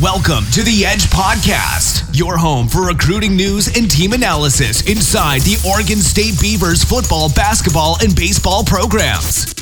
Welcome 0.00 0.46
to 0.52 0.62
the 0.62 0.86
Edge 0.86 1.04
Podcast, 1.10 2.16
your 2.16 2.38
home 2.38 2.68
for 2.68 2.86
recruiting 2.86 3.36
news 3.36 3.76
and 3.76 3.90
team 3.90 4.14
analysis 4.14 4.80
inside 4.88 5.42
the 5.42 5.62
Oregon 5.68 5.98
State 5.98 6.40
Beavers 6.40 6.82
football, 6.82 7.28
basketball, 7.34 7.98
and 8.02 8.16
baseball 8.16 8.64
programs. 8.64 9.52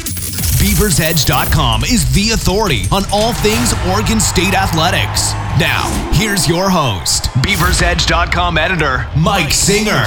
BeaversEdge.com 0.62 1.82
is 1.82 2.14
the 2.14 2.30
authority 2.30 2.84
on 2.92 3.02
all 3.12 3.32
things 3.32 3.74
Oregon 3.88 4.20
State 4.20 4.54
athletics. 4.54 5.32
Now, 5.58 5.82
here's 6.12 6.48
your 6.48 6.70
host, 6.70 7.24
BeaversEdge.com 7.42 8.58
editor, 8.58 9.08
Mike 9.16 9.52
Singer. 9.52 10.04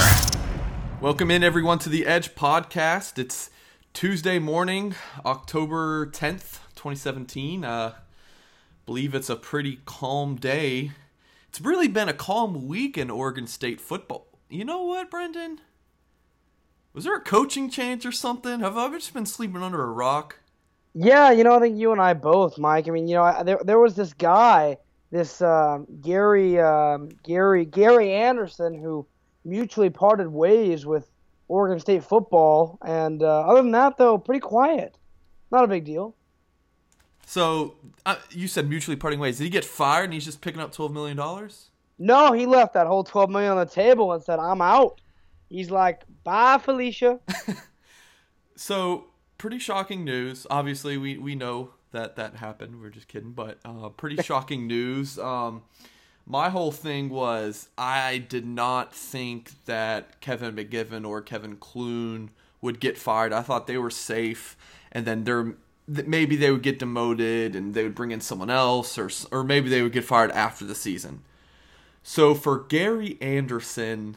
Welcome 1.02 1.30
in, 1.30 1.44
everyone, 1.44 1.78
to 1.80 1.90
the 1.90 2.06
Edge 2.06 2.34
Podcast. 2.34 3.18
It's 3.18 3.50
Tuesday 3.92 4.38
morning, 4.38 4.94
October 5.26 6.06
10th, 6.06 6.60
2017. 6.74 7.66
Uh, 7.66 7.92
believe 8.92 9.14
it's 9.14 9.30
a 9.30 9.36
pretty 9.36 9.78
calm 9.86 10.36
day. 10.36 10.90
It's 11.48 11.62
really 11.62 11.88
been 11.88 12.10
a 12.10 12.12
calm 12.12 12.68
week 12.68 12.98
in 12.98 13.08
Oregon 13.08 13.46
State 13.46 13.80
football. 13.80 14.26
You 14.50 14.66
know 14.66 14.82
what, 14.82 15.10
Brendan? 15.10 15.62
Was 16.92 17.04
there 17.04 17.16
a 17.16 17.22
coaching 17.22 17.70
change 17.70 18.04
or 18.04 18.12
something? 18.12 18.60
Have 18.60 18.76
I 18.76 18.90
just 18.90 19.14
been 19.14 19.24
sleeping 19.24 19.62
under 19.62 19.82
a 19.82 19.90
rock? 19.90 20.40
Yeah, 20.92 21.30
you 21.30 21.42
know, 21.42 21.54
I 21.54 21.60
think 21.60 21.78
you 21.78 21.92
and 21.92 22.02
I 22.02 22.12
both, 22.12 22.58
Mike. 22.58 22.86
I 22.86 22.90
mean, 22.90 23.08
you 23.08 23.14
know, 23.14 23.22
I, 23.22 23.42
there 23.42 23.60
there 23.64 23.78
was 23.78 23.94
this 23.94 24.12
guy, 24.12 24.76
this 25.10 25.40
um, 25.40 25.86
Gary 26.02 26.60
um, 26.60 27.08
Gary 27.22 27.64
Gary 27.64 28.12
Andersen, 28.12 28.74
who 28.74 29.06
mutually 29.42 29.88
parted 29.88 30.28
ways 30.28 30.84
with 30.84 31.10
Oregon 31.48 31.80
State 31.80 32.04
football, 32.04 32.78
and 32.84 33.22
uh, 33.22 33.40
other 33.40 33.62
than 33.62 33.72
that, 33.72 33.96
though, 33.96 34.18
pretty 34.18 34.40
quiet. 34.40 34.98
Not 35.50 35.64
a 35.64 35.68
big 35.68 35.86
deal. 35.86 36.14
So 37.26 37.74
uh, 38.04 38.16
you 38.30 38.48
said 38.48 38.68
mutually 38.68 38.96
parting 38.96 39.20
ways. 39.20 39.38
Did 39.38 39.44
he 39.44 39.50
get 39.50 39.64
fired 39.64 40.04
and 40.04 40.12
he's 40.12 40.24
just 40.24 40.40
picking 40.40 40.60
up 40.60 40.72
twelve 40.72 40.92
million 40.92 41.16
dollars? 41.16 41.70
No, 41.98 42.32
he 42.32 42.46
left 42.46 42.74
that 42.74 42.86
whole 42.86 43.04
twelve 43.04 43.30
million 43.30 43.52
on 43.52 43.58
the 43.58 43.66
table 43.66 44.12
and 44.12 44.22
said, 44.22 44.38
"I'm 44.38 44.60
out." 44.60 45.00
He's 45.48 45.70
like, 45.70 46.02
"Bye, 46.24 46.58
Felicia." 46.58 47.20
so 48.56 49.06
pretty 49.38 49.58
shocking 49.58 50.04
news. 50.04 50.46
Obviously, 50.50 50.96
we 50.96 51.16
we 51.16 51.34
know 51.34 51.70
that 51.92 52.16
that 52.16 52.36
happened. 52.36 52.80
We're 52.80 52.90
just 52.90 53.08
kidding, 53.08 53.32
but 53.32 53.58
uh, 53.64 53.88
pretty 53.90 54.16
shocking 54.22 54.66
news. 54.66 55.18
Um, 55.18 55.62
my 56.26 56.48
whole 56.48 56.72
thing 56.72 57.08
was 57.08 57.68
I 57.76 58.18
did 58.18 58.46
not 58.46 58.94
think 58.94 59.64
that 59.66 60.20
Kevin 60.20 60.54
McGiven 60.54 61.06
or 61.06 61.20
Kevin 61.20 61.56
Clune 61.56 62.30
would 62.60 62.80
get 62.80 62.96
fired. 62.96 63.32
I 63.32 63.42
thought 63.42 63.66
they 63.66 63.78
were 63.78 63.90
safe, 63.90 64.56
and 64.90 65.04
then 65.04 65.24
they're 65.88 66.04
maybe 66.04 66.36
they 66.36 66.50
would 66.50 66.62
get 66.62 66.78
demoted 66.78 67.56
and 67.56 67.74
they 67.74 67.82
would 67.82 67.94
bring 67.94 68.10
in 68.10 68.20
someone 68.20 68.50
else, 68.50 68.98
or 68.98 69.10
or 69.30 69.44
maybe 69.44 69.68
they 69.68 69.82
would 69.82 69.92
get 69.92 70.04
fired 70.04 70.30
after 70.32 70.64
the 70.64 70.74
season. 70.74 71.22
So 72.02 72.34
for 72.34 72.58
Gary 72.58 73.16
Andersen, 73.20 74.16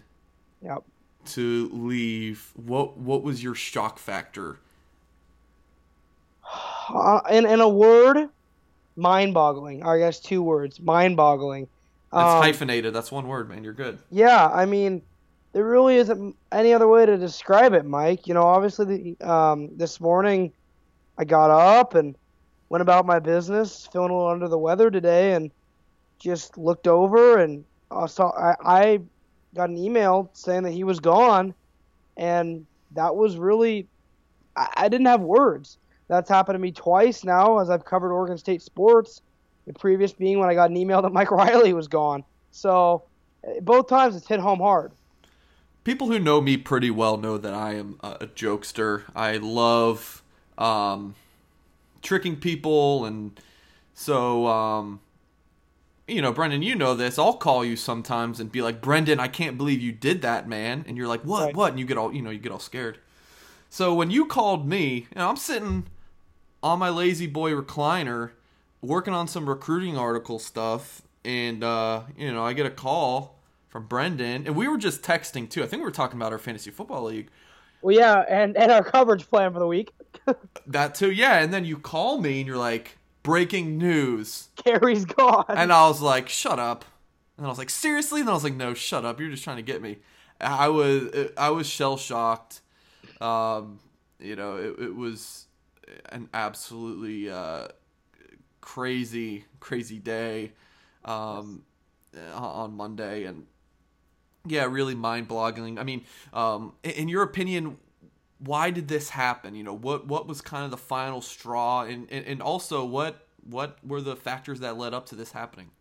yep. 0.61 0.83
to 1.27 1.69
leave, 1.71 2.51
what 2.55 2.97
what 2.97 3.23
was 3.23 3.43
your 3.43 3.55
shock 3.55 3.99
factor? 3.99 4.59
Uh, 6.87 7.19
in 7.31 7.47
in 7.47 7.61
a 7.61 7.67
word, 7.67 8.29
mind-boggling. 8.95 9.81
I 9.81 9.97
guess 9.97 10.19
two 10.19 10.43
words, 10.43 10.79
mind-boggling. 10.79 11.63
It's 11.63 12.13
um, 12.13 12.43
hyphenated. 12.43 12.93
That's 12.93 13.11
one 13.11 13.27
word, 13.27 13.49
man. 13.49 13.63
You're 13.63 13.73
good. 13.73 13.97
Yeah, 14.11 14.49
I 14.53 14.67
mean, 14.67 15.01
there 15.53 15.63
really 15.63 15.95
isn't 15.95 16.35
any 16.51 16.73
other 16.73 16.87
way 16.87 17.07
to 17.07 17.17
describe 17.17 17.73
it, 17.73 17.85
Mike. 17.85 18.27
You 18.27 18.35
know, 18.35 18.43
obviously, 18.43 19.15
the, 19.17 19.27
um, 19.27 19.75
this 19.75 19.99
morning 19.99 20.53
I 21.17 21.25
got 21.25 21.51
up 21.51 21.95
and 21.95 22.15
went 22.69 22.81
about 22.81 23.05
my 23.05 23.19
business, 23.19 23.87
feeling 23.91 24.11
a 24.11 24.13
little 24.13 24.29
under 24.29 24.47
the 24.47 24.57
weather 24.57 24.89
today, 24.91 25.33
and 25.33 25.51
just 26.19 26.57
looked 26.57 26.87
over 26.87 27.37
and 27.39 27.65
I 27.91 28.07
saw 28.07 28.31
I, 28.31 28.55
I 28.63 28.99
got 29.53 29.69
an 29.69 29.77
email 29.77 30.29
saying 30.33 30.63
that 30.63 30.71
he 30.71 30.83
was 30.83 30.99
gone, 30.99 31.53
and 32.17 32.65
that 32.91 33.15
was 33.15 33.37
really 33.37 33.87
I, 34.55 34.67
I 34.75 34.89
didn't 34.89 35.07
have 35.07 35.21
words. 35.21 35.77
That's 36.07 36.29
happened 36.29 36.55
to 36.55 36.59
me 36.59 36.71
twice 36.71 37.23
now 37.23 37.59
as 37.59 37.69
I've 37.69 37.85
covered 37.85 38.11
Oregon 38.11 38.37
State 38.37 38.61
sports. 38.61 39.21
The 39.65 39.73
previous 39.73 40.13
being 40.13 40.39
when 40.39 40.49
I 40.49 40.53
got 40.53 40.69
an 40.69 40.77
email 40.77 41.01
that 41.01 41.13
Mike 41.13 41.31
Riley 41.31 41.73
was 41.73 41.87
gone. 41.87 42.23
So 42.51 43.03
both 43.61 43.87
times 43.87 44.15
it's 44.15 44.27
hit 44.27 44.39
home 44.39 44.59
hard. 44.59 44.91
People 45.83 46.07
who 46.07 46.19
know 46.19 46.41
me 46.41 46.57
pretty 46.57 46.89
well 46.89 47.17
know 47.17 47.37
that 47.37 47.53
I 47.53 47.75
am 47.75 47.99
a 48.01 48.27
jokester. 48.27 49.03
I 49.15 49.37
love 49.37 50.23
um, 50.57 51.15
tricking 52.01 52.37
people, 52.37 53.05
and 53.05 53.39
so 53.93 54.47
um, 54.47 54.99
you 56.07 56.21
know, 56.21 56.31
Brendan, 56.31 56.61
you 56.61 56.75
know 56.75 56.93
this. 56.93 57.17
I'll 57.17 57.33
call 57.33 57.65
you 57.65 57.75
sometimes 57.75 58.39
and 58.39 58.51
be 58.51 58.61
like, 58.61 58.81
Brendan, 58.81 59.19
I 59.19 59.27
can't 59.27 59.57
believe 59.57 59.81
you 59.81 59.91
did 59.91 60.21
that, 60.21 60.47
man. 60.47 60.85
And 60.87 60.97
you're 60.97 61.07
like, 61.07 61.21
what, 61.21 61.45
right. 61.45 61.55
what? 61.55 61.71
And 61.71 61.79
you 61.79 61.85
get 61.85 61.97
all, 61.97 62.13
you 62.13 62.21
know, 62.21 62.29
you 62.29 62.37
get 62.37 62.51
all 62.51 62.59
scared. 62.59 62.99
So 63.69 63.93
when 63.93 64.11
you 64.11 64.25
called 64.25 64.67
me, 64.67 65.07
you 65.09 65.15
know, 65.15 65.29
I'm 65.29 65.37
sitting 65.37 65.85
on 66.61 66.79
my 66.79 66.89
lazy 66.89 67.27
boy 67.27 67.51
recliner, 67.51 68.31
working 68.81 69.13
on 69.13 69.27
some 69.27 69.49
recruiting 69.49 69.97
article 69.97 70.39
stuff, 70.39 71.01
and 71.23 71.63
uh, 71.63 72.03
you 72.17 72.31
know, 72.31 72.45
I 72.45 72.53
get 72.53 72.65
a 72.65 72.71
call 72.71 73.39
from 73.67 73.87
Brendan, 73.87 74.45
and 74.45 74.55
we 74.55 74.67
were 74.67 74.77
just 74.77 75.01
texting 75.01 75.49
too. 75.49 75.63
I 75.63 75.67
think 75.67 75.81
we 75.81 75.85
were 75.85 75.91
talking 75.91 76.17
about 76.17 76.31
our 76.31 76.37
fantasy 76.37 76.71
football 76.71 77.03
league. 77.03 77.29
Well, 77.81 77.95
yeah, 77.95 78.23
and 78.29 78.55
and 78.55 78.71
our 78.71 78.83
coverage 78.83 79.27
plan 79.29 79.51
for 79.51 79.59
the 79.59 79.67
week. 79.67 79.91
That 80.67 80.95
too, 80.95 81.11
yeah. 81.11 81.39
And 81.39 81.53
then 81.53 81.65
you 81.65 81.77
call 81.77 82.19
me 82.19 82.39
and 82.39 82.47
you're 82.47 82.57
like, 82.57 82.97
breaking 83.23 83.77
news. 83.77 84.49
Gary's 84.63 85.03
gone. 85.03 85.45
And 85.49 85.73
I 85.73 85.87
was 85.87 85.99
like, 85.99 86.29
shut 86.29 86.59
up. 86.59 86.85
And 87.37 87.45
I 87.45 87.49
was 87.49 87.57
like, 87.57 87.69
seriously? 87.69 88.21
And 88.21 88.29
I 88.29 88.33
was 88.33 88.43
like, 88.43 88.55
no, 88.55 88.73
shut 88.73 89.03
up. 89.03 89.19
You're 89.19 89.31
just 89.31 89.43
trying 89.43 89.57
to 89.57 89.63
get 89.63 89.81
me. 89.81 89.97
I 90.39 90.67
was 90.67 91.31
I 91.37 91.49
was 91.49 91.67
shell 91.67 91.97
shocked. 91.97 92.61
Um, 93.19 93.79
you 94.19 94.35
know, 94.35 94.57
it, 94.57 94.79
it 94.79 94.95
was 94.95 95.45
an 96.09 96.29
absolutely 96.33 97.29
uh, 97.29 97.67
crazy, 98.61 99.45
crazy 99.59 99.99
day 99.99 100.51
um, 101.03 101.63
on 102.33 102.75
Monday, 102.75 103.23
and 103.23 103.47
yeah, 104.45 104.65
really 104.65 104.95
mind-boggling. 104.95 105.79
I 105.79 105.83
mean, 105.83 106.05
um, 106.33 106.73
in 106.83 107.07
your 107.07 107.23
opinion, 107.23 107.77
why 108.39 108.69
did 108.69 108.87
this 108.87 109.09
happen? 109.09 109.55
You 109.55 109.63
know, 109.63 109.73
what 109.73 110.07
what 110.07 110.27
was 110.27 110.41
kind 110.41 110.65
of 110.65 110.71
the 110.71 110.77
final 110.77 111.21
straw, 111.21 111.83
and 111.83 112.07
and, 112.11 112.25
and 112.25 112.41
also 112.41 112.85
what 112.85 113.27
what 113.43 113.77
were 113.85 114.01
the 114.01 114.15
factors 114.15 114.59
that 114.61 114.77
led 114.77 114.93
up 114.93 115.07
to 115.07 115.15
this 115.15 115.31
happening? 115.31 115.71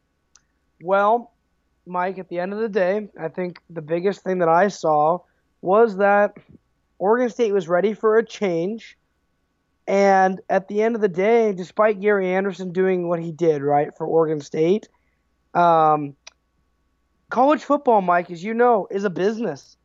Well, 0.82 1.32
Mike, 1.86 2.18
at 2.18 2.28
the 2.28 2.38
end 2.38 2.52
of 2.52 2.58
the 2.58 2.68
day, 2.68 3.08
I 3.18 3.28
think 3.28 3.60
the 3.70 3.82
biggest 3.82 4.22
thing 4.22 4.38
that 4.38 4.48
I 4.48 4.68
saw 4.68 5.20
was 5.60 5.96
that 5.96 6.36
Oregon 6.98 7.30
State 7.30 7.52
was 7.52 7.68
ready 7.68 7.94
for 7.94 8.18
a 8.18 8.24
change. 8.24 8.96
And 9.86 10.40
at 10.48 10.68
the 10.68 10.82
end 10.82 10.94
of 10.94 11.02
the 11.02 11.08
day, 11.08 11.52
despite 11.52 12.00
Gary 12.00 12.32
Andersen 12.32 12.72
doing 12.72 13.08
what 13.08 13.20
he 13.20 13.32
did, 13.32 13.62
right, 13.62 13.94
for 13.96 14.06
Oregon 14.06 14.40
State, 14.40 14.88
um, 15.52 16.16
college 17.28 17.62
football, 17.62 18.00
Mike, 18.00 18.30
as 18.30 18.42
you 18.42 18.54
know, 18.54 18.88
is 18.90 19.04
a 19.04 19.10
business. 19.10 19.76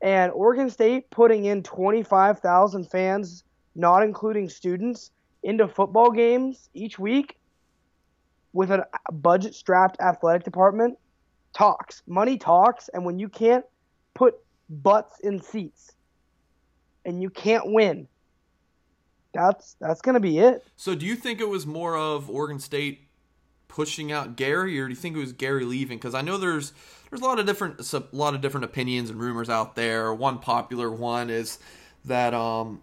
And 0.00 0.32
Oregon 0.32 0.70
State 0.70 1.10
putting 1.10 1.46
in 1.46 1.62
25,000 1.62 2.84
fans, 2.84 3.44
not 3.74 4.02
including 4.02 4.48
students, 4.48 5.10
into 5.42 5.68
football 5.68 6.10
games 6.10 6.68
each 6.74 6.98
week 6.98 7.38
with 8.52 8.70
a 8.70 8.86
budget 9.12 9.54
strapped 9.54 10.00
athletic 10.00 10.44
department 10.44 10.98
talks. 11.52 12.02
Money 12.06 12.38
talks. 12.38 12.88
And 12.92 13.04
when 13.04 13.18
you 13.18 13.28
can't 13.28 13.64
put 14.14 14.34
butts 14.68 15.20
in 15.20 15.40
seats 15.40 15.92
and 17.04 17.22
you 17.22 17.30
can't 17.30 17.64
win, 17.66 18.08
that's 19.34 19.76
that's 19.80 20.00
going 20.00 20.14
to 20.14 20.20
be 20.20 20.38
it. 20.38 20.64
So 20.76 20.94
do 20.94 21.06
you 21.06 21.14
think 21.14 21.40
it 21.40 21.48
was 21.48 21.66
more 21.66 21.96
of 21.96 22.30
Oregon 22.30 22.58
State 22.58 23.07
pushing 23.68 24.10
out 24.10 24.36
Gary, 24.36 24.78
or 24.80 24.86
do 24.86 24.90
you 24.90 24.96
think 24.96 25.16
it 25.16 25.20
was 25.20 25.32
Gary 25.32 25.64
leaving? 25.64 25.98
Because 25.98 26.14
I 26.14 26.22
know 26.22 26.36
there's 26.36 26.72
there's 27.10 27.22
a 27.22 27.24
lot 27.24 27.38
of 27.38 27.46
different 27.46 27.80
a 27.92 28.04
lot 28.12 28.34
of 28.34 28.40
different 28.40 28.64
opinions 28.64 29.10
and 29.10 29.20
rumors 29.20 29.48
out 29.48 29.76
there. 29.76 30.12
One 30.12 30.38
popular 30.38 30.90
one 30.90 31.30
is 31.30 31.58
that 32.04 32.34
um 32.34 32.82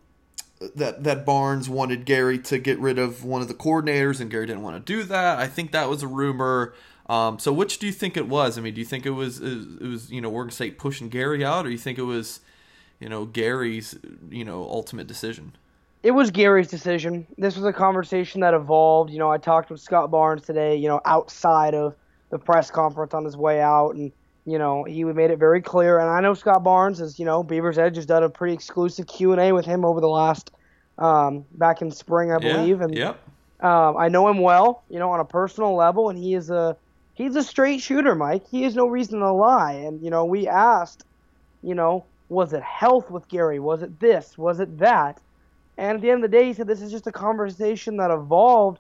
that 0.76 1.04
that 1.04 1.26
Barnes 1.26 1.70
wanted 1.70 2.06
Gary 2.06 2.40
to 2.40 2.58
get 2.58 2.80
rid 2.80 2.98
of 2.98 3.24
one 3.24 3.42
of 3.42 3.48
the 3.48 3.54
coordinators, 3.54 4.20
and 4.20 4.32
Gary 4.32 4.46
didn't 4.46 4.62
want 4.64 4.84
to 4.86 4.94
do 4.94 5.04
that. 5.04 5.40
I 5.40 5.48
think 5.48 5.72
that 5.72 5.90
was 5.90 6.04
a 6.04 6.08
rumor. 6.08 6.74
Um, 7.08 7.38
so 7.38 7.54
which 7.54 7.78
do 7.78 7.86
you 7.86 7.92
think 7.92 8.18
it 8.18 8.28
was? 8.28 8.58
I 8.58 8.62
mean, 8.62 8.74
do 8.74 8.80
you 8.80 8.86
think 8.86 9.06
it 9.06 9.12
was 9.12 9.40
it 9.42 9.82
was 9.82 10.12
you 10.12 10.22
know 10.22 10.32
Oregon 10.32 10.52
State 10.52 10.78
pushing 10.80 11.10
Gary 11.10 11.44
out, 11.44 11.66
or 11.66 11.70
you 11.70 11.78
think 11.78 11.98
it 11.98 12.04
was 12.04 12.40
you 13.00 13.10
know 13.10 13.26
Gary's 13.26 13.98
you 14.30 14.46
know 14.46 14.64
ultimate 14.64 15.08
decision? 15.08 15.56
It 16.06 16.12
was 16.12 16.30
Gary's 16.30 16.68
decision. 16.68 17.26
This 17.36 17.56
was 17.56 17.66
a 17.66 17.74
conversation 17.74 18.42
that 18.42 18.54
evolved. 18.54 19.10
You 19.10 19.18
know, 19.18 19.32
I 19.32 19.40
talked 19.40 19.72
with 19.72 19.82
Scott 19.82 20.12
Barnes 20.12 20.44
today. 20.44 20.76
You 20.76 20.88
know, 20.88 21.02
outside 21.04 21.74
of 21.74 21.96
the 22.30 22.38
press 22.38 22.70
conference 22.70 23.16
on 23.16 23.26
his 23.26 23.36
way 23.36 23.60
out, 23.60 23.96
and 23.96 24.12
you 24.46 24.60
know 24.60 24.84
he 24.84 25.04
made 25.04 25.32
it 25.32 25.40
very 25.40 25.64
clear. 25.64 25.98
And 25.98 26.08
I 26.08 26.22
know 26.22 26.36
Scott 26.36 26.64
Barnes 26.64 27.02
is 27.02 27.18
you 27.18 27.26
know 27.26 27.42
Beaver's 27.42 27.80
Edge 27.80 27.96
has 27.96 28.06
done 28.06 28.22
a 28.22 28.30
pretty 28.30 28.54
exclusive 28.54 29.08
Q 29.08 29.32
and 29.32 29.42
A 29.42 29.52
with 29.52 29.66
him 29.66 29.84
over 29.84 30.00
the 30.00 30.08
last 30.08 30.52
um, 31.00 31.44
back 31.54 31.82
in 31.82 31.90
spring, 31.90 32.32
I 32.32 32.38
believe. 32.38 32.78
Yeah, 32.78 32.84
and 32.84 32.96
yep. 32.96 33.20
Um, 33.62 33.98
I 33.98 34.08
know 34.08 34.28
him 34.28 34.38
well, 34.38 34.84
you 34.92 35.00
know, 35.00 35.10
on 35.10 35.22
a 35.22 35.26
personal 35.26 35.76
level, 35.76 36.12
and 36.12 36.20
he 36.20 36.36
is 36.36 36.52
a 36.52 36.78
he's 37.16 37.36
a 37.36 37.42
straight 37.42 37.82
shooter, 37.82 38.14
Mike. 38.14 38.48
He 38.48 38.62
has 38.62 38.76
no 38.76 38.86
reason 38.86 39.22
to 39.22 39.32
lie. 39.32 39.72
And 39.72 40.04
you 40.04 40.12
know, 40.12 40.24
we 40.24 40.48
asked, 40.48 41.04
you 41.64 41.74
know, 41.74 42.06
was 42.30 42.54
it 42.54 42.62
health 42.62 43.10
with 43.10 43.28
Gary? 43.28 43.60
Was 43.60 43.82
it 43.82 44.00
this? 44.00 44.38
Was 44.38 44.60
it 44.60 44.78
that? 44.78 45.20
And 45.78 45.96
at 45.96 46.02
the 46.02 46.10
end 46.10 46.24
of 46.24 46.32
the 46.32 46.38
day, 46.38 46.46
he 46.46 46.54
said 46.54 46.68
this 46.68 46.82
is 46.82 46.92
just 46.92 47.08
a 47.08 47.12
conversation 47.12 47.98
that 47.98 48.12
evolved. 48.12 48.80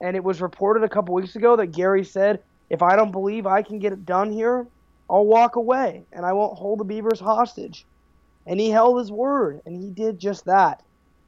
And 0.00 0.16
it 0.16 0.24
was 0.24 0.40
reported 0.40 0.82
a 0.82 0.88
couple 0.88 1.14
weeks 1.14 1.36
ago 1.36 1.56
that 1.56 1.68
Gary 1.68 2.04
said, 2.04 2.40
if 2.70 2.82
I 2.82 2.96
don't 2.96 3.10
believe 3.10 3.46
I 3.46 3.62
can 3.62 3.78
get 3.78 3.92
it 3.92 4.06
done 4.06 4.30
here, 4.30 4.66
I'll 5.10 5.26
walk 5.26 5.56
away 5.56 6.04
and 6.12 6.24
I 6.24 6.32
won't 6.32 6.56
hold 6.56 6.78
the 6.78 6.84
Beavers 6.84 7.20
hostage. 7.20 7.84
And 8.46 8.58
he 8.58 8.70
held 8.70 8.98
his 8.98 9.12
word, 9.12 9.60
and 9.66 9.76
he 9.76 9.90
did 9.90 10.18
just 10.18 10.46
that. 10.46 10.82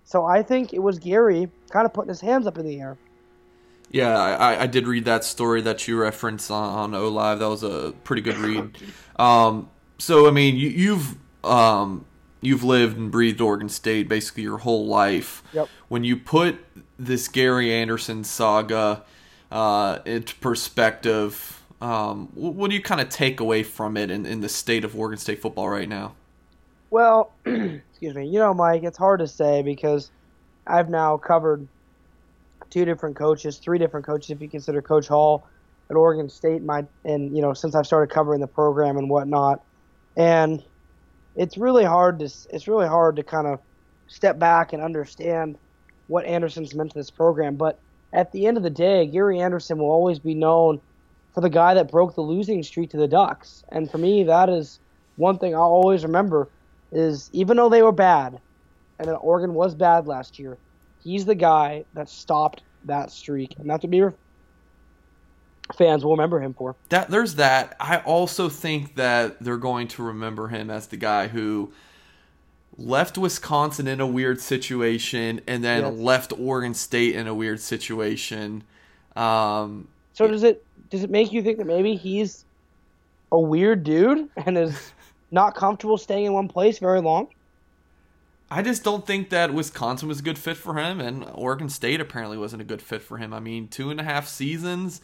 So 0.05 0.25
I 0.25 0.43
think 0.43 0.73
it 0.73 0.79
was 0.79 0.99
Gary 0.99 1.49
kind 1.71 1.85
of 1.85 1.93
putting 1.93 2.09
his 2.09 2.21
hands 2.21 2.47
up 2.47 2.57
in 2.57 2.67
the 2.67 2.81
air. 2.81 2.97
Yeah, 3.91 4.19
I, 4.19 4.63
I 4.63 4.67
did 4.67 4.89
read 4.89 5.05
that 5.05 5.23
story 5.23 5.61
that 5.63 5.87
you 5.87 6.01
referenced 6.01 6.51
on, 6.51 6.95
on 6.95 6.95
O 6.95 7.09
Live. 7.09 7.41
That 7.41 7.49
was 7.49 7.63
a 7.63 7.93
pretty 8.05 8.23
good 8.23 8.39
read. 8.39 8.79
Um, 9.15 9.69
so 9.99 10.27
I 10.27 10.31
mean, 10.31 10.57
you, 10.57 10.71
you've 10.71 11.17
um, 11.45 12.07
you've 12.43 12.63
lived 12.63 12.99
and 12.99 13.11
breathed 13.11 13.41
Oregon 13.41 13.71
State 13.71 14.09
basically 14.09 14.43
your 14.43 14.59
whole 14.59 14.87
life. 14.87 15.43
Yep. 15.55 15.69
When 15.89 16.05
you 16.05 16.19
put 16.19 16.59
this 16.99 17.29
Gary 17.29 17.73
Andersen 17.73 18.25
saga 18.25 19.05
uh, 19.51 20.01
into 20.05 20.35
perspective, 20.37 21.63
um, 21.81 22.29
what 22.35 22.69
do 22.69 22.77
you 22.77 22.83
kind 22.83 23.01
of 23.01 23.09
take 23.09 23.41
away 23.41 23.63
from 23.63 23.97
it 23.97 24.11
in, 24.11 24.27
in 24.27 24.41
the 24.41 24.49
state 24.49 24.85
of 24.85 24.95
Oregon 24.95 25.19
State 25.19 25.41
football 25.41 25.69
right 25.69 25.89
now? 25.89 26.15
Well, 26.91 27.33
excuse 27.47 28.15
me. 28.15 28.27
You 28.27 28.39
know, 28.39 28.53
Mike, 28.53 28.83
it's 28.83 28.99
hard 28.99 29.21
to 29.21 29.27
say 29.27 29.63
because 29.63 30.11
I've 30.67 30.91
now 30.91 31.17
covered 31.17 31.67
two 32.71 32.85
different 32.85 33.17
coaches, 33.17 33.59
three 33.59 33.79
different 33.79 34.05
coaches 34.05 34.31
if 34.31 34.41
you 34.43 34.49
consider 34.49 34.83
Coach 34.83 35.09
Hall 35.09 35.47
at 35.91 35.97
Oregon 35.97 36.29
State. 36.29 36.63
My 36.63 36.85
and 37.05 37.35
you 37.35 37.43
know 37.43 37.55
since 37.55 37.75
I've 37.75 37.87
started 37.87 38.13
covering 38.13 38.41
the 38.41 38.47
program 38.47 38.97
and 38.97 39.09
whatnot, 39.09 39.63
and 40.17 40.63
it's 41.37 41.57
really 41.57 41.85
hard 41.85 42.19
to 42.21 42.25
it's 42.51 42.69
really 42.69 42.87
hard 42.87 43.17
to 43.17 43.23
kind 43.23 43.47
of 43.47 43.61
step 44.09 44.39
back 44.39 44.73
and 44.73 44.83
understand 44.83 45.57
what 46.09 46.25
Andersen's 46.25 46.75
meant 46.75 46.91
to 46.91 46.99
this 46.99 47.11
program. 47.11 47.57
But 47.57 47.79
at 48.13 48.33
the 48.33 48.47
end 48.47 48.57
of 48.57 48.63
the 48.63 48.71
day, 48.71 49.07
Gary 49.07 49.41
Andersen 49.41 49.79
will 49.79 49.91
always 49.91 50.19
be 50.19 50.35
known 50.35 50.81
for 51.35 51.41
the 51.41 51.49
guy 51.49 51.75
that 51.75 51.91
broke 51.91 52.15
the 52.15 52.21
losing 52.21 52.63
streak 52.63 52.91
to 52.91 52.99
the 52.99 53.09
Ducks. 53.09 53.65
And 53.71 53.91
for 53.91 53.99
me, 53.99 54.25
that 54.25 54.51
is 54.51 54.79
one 55.17 55.39
thing 55.39 55.55
I'll 55.55 55.63
always 55.63 56.03
remember 56.03 56.49
is 56.91 57.31
even 57.33 57.57
though 57.57 57.71
they 57.71 57.83
were 57.83 57.93
bad, 57.93 58.39
and 58.99 59.09
Oregon 59.09 59.55
was 59.55 59.75
bad 59.75 60.07
last 60.07 60.39
year, 60.39 60.59
he's 61.03 61.25
the 61.25 61.35
guy 61.35 61.85
that 61.95 62.09
stopped 62.09 62.63
that 62.85 63.11
streak, 63.11 63.55
and 63.59 63.71
that's 63.71 63.83
what 63.83 63.91
Beaver 63.91 64.15
fans 65.75 66.05
will 66.05 66.13
remember 66.13 66.41
him 66.41 66.55
for. 66.55 66.77
That 66.89 67.11
there's 67.11 67.37
that. 67.37 67.77
I 67.81 67.99
also 67.99 68.49
think 68.49 68.97
that 68.97 69.43
they're 69.43 69.57
going 69.57 69.89
to 69.89 70.03
remember 70.03 70.49
him 70.49 70.71
as 70.71 70.89
the 70.89 70.97
guy 70.97 71.29
who 71.29 71.73
left 72.79 73.19
Wisconsin 73.19 73.87
in 73.87 74.01
a 74.01 74.07
weird 74.07 74.41
situation 74.41 75.41
and 75.47 75.63
then 75.63 75.83
yes. 75.83 75.95
left 75.95 76.33
Oregon 76.39 76.75
State 76.75 77.15
in 77.15 77.27
a 77.27 77.35
weird 77.35 77.61
situation. 77.61 78.65
Um, 79.17 79.89
so 80.13 80.27
does 80.27 80.43
it 80.43 80.65
does 80.91 81.05
it 81.05 81.11
make 81.11 81.33
you 81.33 81.43
think 81.43 81.59
that 81.59 81.67
maybe 81.67 81.97
he's 81.97 82.45
a 83.31 83.39
weird 83.39 83.85
dude 83.85 84.29
and 84.37 84.59
is 84.59 84.93
not 85.31 85.55
comfortable 85.55 85.99
staying 85.99 86.27
in 86.27 86.33
one 86.33 86.49
place 86.49 86.79
very 86.79 87.01
long? 87.01 87.29
I 88.51 88.61
just 88.61 88.85
don't 88.85 89.07
think 89.07 89.31
that 89.31 89.55
Wisconsin 89.55 90.09
was 90.09 90.21
a 90.21 90.23
good 90.23 90.39
fit 90.39 90.59
for 90.59 90.75
him, 90.75 91.01
and 91.01 91.25
Oregon 91.33 91.71
State 91.71 92.03
apparently 92.03 92.37
wasn't 92.37 92.61
a 92.61 92.67
good 92.67 92.83
fit 92.83 93.01
for 93.01 93.17
him. 93.17 93.33
I 93.33 93.41
mean, 93.41 93.67
two 93.67 93.91
and 93.91 93.99
a 93.99 94.03
half 94.03 94.29
seasons, 94.29 95.01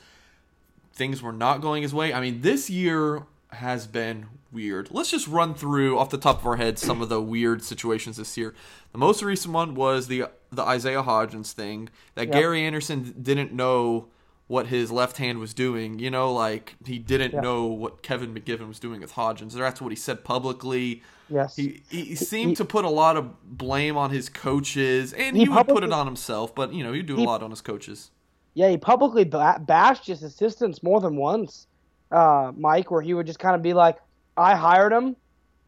things 0.99 1.23
were 1.23 1.33
not 1.33 1.63
going 1.63 1.83
his 1.83 1.95
way. 1.95 2.13
I 2.13 2.21
mean, 2.21 2.43
this 2.43 2.69
year 2.69 3.23
has 3.51 3.87
been 3.87 4.27
weird. 4.53 4.89
Let's 4.91 5.11
just 5.11 5.27
run 5.29 5.55
through 5.55 5.99
off 5.99 6.11
the 6.11 6.19
top 6.19 6.41
of 6.41 6.47
our 6.47 6.57
heads 6.57 6.83
some 6.83 7.01
of 7.01 7.09
the 7.09 7.23
weird 7.23 7.63
situations 7.63 8.17
this 8.17 8.37
year. 8.37 8.55
The 8.93 8.99
most 8.99 9.23
recent 9.23 9.55
one 9.55 9.75
was 9.75 10.09
the 10.09 10.25
the 10.51 10.63
Isaiah 10.63 11.03
Hodgins 11.03 11.53
thing 11.53 11.89
that 12.15 12.27
yep. 12.27 12.33
Gary 12.33 12.63
Andersen 12.63 13.15
didn't 13.23 13.53
know 13.53 14.09
what 14.47 14.69
his 14.69 14.91
left 14.91 15.19
hand 15.19 15.39
was 15.39 15.55
doing. 15.55 15.99
You 15.99 16.11
know, 16.11 16.33
like 16.33 16.75
he 16.85 16.99
didn't 16.99 17.35
yeah. 17.35 17.41
know 17.41 17.67
what 17.67 18.03
Kevin 18.03 18.35
McGiven 18.35 18.69
was 18.69 18.81
doing 18.81 19.01
with 19.01 19.13
Hodgins. 19.15 19.53
That's 19.53 19.81
what 19.81 19.93
he 19.93 19.97
said 19.97 20.25
publicly. 20.25 21.03
Yes. 21.31 21.57
He 21.57 21.83
he 21.91 22.15
seemed 22.15 22.51
he, 22.51 22.57
to 22.57 22.65
put 22.65 22.85
a 22.85 22.91
lot 22.91 23.17
of 23.17 23.57
blame 23.57 23.97
on 23.97 24.11
his 24.11 24.29
coaches, 24.29 25.13
and 25.13 25.37
he, 25.37 25.45
he 25.45 25.49
would 25.49 25.69
put 25.69 25.85
it 25.85 25.93
on 25.93 26.07
himself. 26.07 26.55
But 26.55 26.73
you 26.73 26.83
know, 26.83 26.93
he'd 26.93 27.07
do 27.07 27.17
he, 27.17 27.25
a 27.25 27.27
lot 27.27 27.43
on 27.43 27.51
his 27.51 27.61
coaches. 27.61 28.11
Yeah, 28.55 28.69
he 28.69 28.77
publicly 28.77 29.25
bashed 29.25 30.07
his 30.07 30.23
assistants 30.23 30.83
more 30.83 31.01
than 31.01 31.17
once, 31.17 31.67
uh, 32.11 32.53
Mike, 32.57 32.91
where 32.91 33.03
he 33.03 33.15
would 33.15 33.27
just 33.27 33.39
kind 33.39 33.55
of 33.55 33.63
be 33.63 33.73
like, 33.73 33.99
"I 34.37 34.57
hired 34.57 34.93
him, 34.93 35.17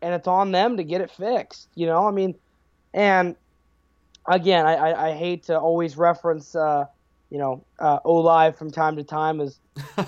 and 0.02 0.14
it's 0.14 0.26
on 0.26 0.50
them 0.50 0.76
to 0.76 0.84
get 0.84 1.00
it 1.00 1.10
fixed." 1.10 1.68
You 1.74 1.86
know, 1.86 2.06
I 2.06 2.10
mean, 2.10 2.34
and 2.92 3.36
again, 4.26 4.66
I, 4.66 4.74
I, 4.74 5.08
I 5.08 5.12
hate 5.14 5.44
to 5.44 5.58
always 5.58 5.96
reference. 5.96 6.54
Uh, 6.54 6.86
you 7.30 7.38
know, 7.38 7.64
uh, 7.78 8.00
O 8.04 8.16
Live 8.16 8.56
from 8.56 8.70
time 8.70 8.96
to 8.96 9.04
time 9.04 9.40
as 9.40 9.58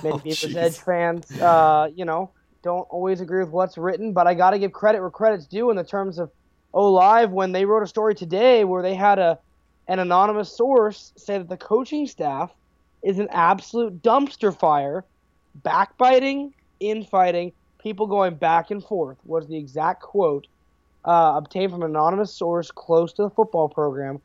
many 0.03 0.11
oh, 0.13 0.19
Beavers 0.19 0.57
Edge 0.57 0.79
fans, 0.79 1.31
uh, 1.41 1.89
you 1.95 2.05
know, 2.05 2.31
don't 2.63 2.87
always 2.91 3.21
agree 3.21 3.41
with 3.41 3.51
what's 3.51 3.79
written, 3.79 4.13
but 4.13 4.27
I 4.27 4.35
got 4.35 4.51
to 4.51 4.59
give 4.59 4.73
credit 4.73 5.01
where 5.01 5.11
credit's 5.11 5.47
due 5.47 5.71
in 5.71 5.77
the 5.77 5.85
terms 5.85 6.19
of 6.19 6.31
O 6.75 6.91
Live 6.91 7.31
when 7.31 7.53
they 7.53 7.65
wrote 7.65 7.83
a 7.83 7.87
story 7.87 8.15
today 8.15 8.65
where 8.65 8.83
they 8.83 8.95
had 8.95 9.19
a 9.19 9.39
an 9.89 9.99
anonymous 9.99 10.57
source 10.57 11.13
say 11.17 11.39
that 11.39 11.49
the 11.49 11.57
coaching 11.57 12.07
staff 12.07 12.53
is 13.03 13.19
an 13.19 13.29
absolute 13.31 14.03
dumpster 14.03 14.57
fire, 14.57 15.05
backbiting, 15.63 16.55
infighting, 16.81 17.53
people 17.83 18.07
going 18.07 18.35
back 18.35 18.71
and 18.71 18.83
forth 18.83 19.19
was 19.25 19.47
the 19.49 19.57
exact 19.57 20.03
quote 20.03 20.47
uh, 21.05 21.33
obtained 21.37 21.73
from 21.73 21.83
an 21.83 21.91
anonymous 21.91 22.33
source 22.33 22.71
close 22.71 23.13
to 23.15 23.23
the 23.23 23.31
football 23.31 23.69
program. 23.69 24.21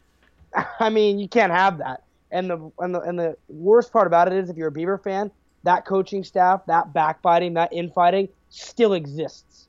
I 0.80 0.88
mean, 0.88 1.18
you 1.18 1.28
can't 1.28 1.52
have 1.52 1.78
that. 1.78 2.02
And 2.30 2.50
the 2.50 2.70
and 2.78 2.94
the 2.94 3.00
and 3.00 3.18
the 3.18 3.36
worst 3.48 3.90
part 3.90 4.06
about 4.06 4.30
it 4.30 4.34
is, 4.34 4.50
if 4.50 4.56
you're 4.56 4.68
a 4.68 4.72
Beaver 4.72 4.98
fan, 4.98 5.30
that 5.62 5.86
coaching 5.86 6.22
staff, 6.24 6.60
that 6.66 6.92
backbiting, 6.92 7.54
that 7.54 7.72
infighting 7.72 8.28
still 8.50 8.92
exists. 8.92 9.66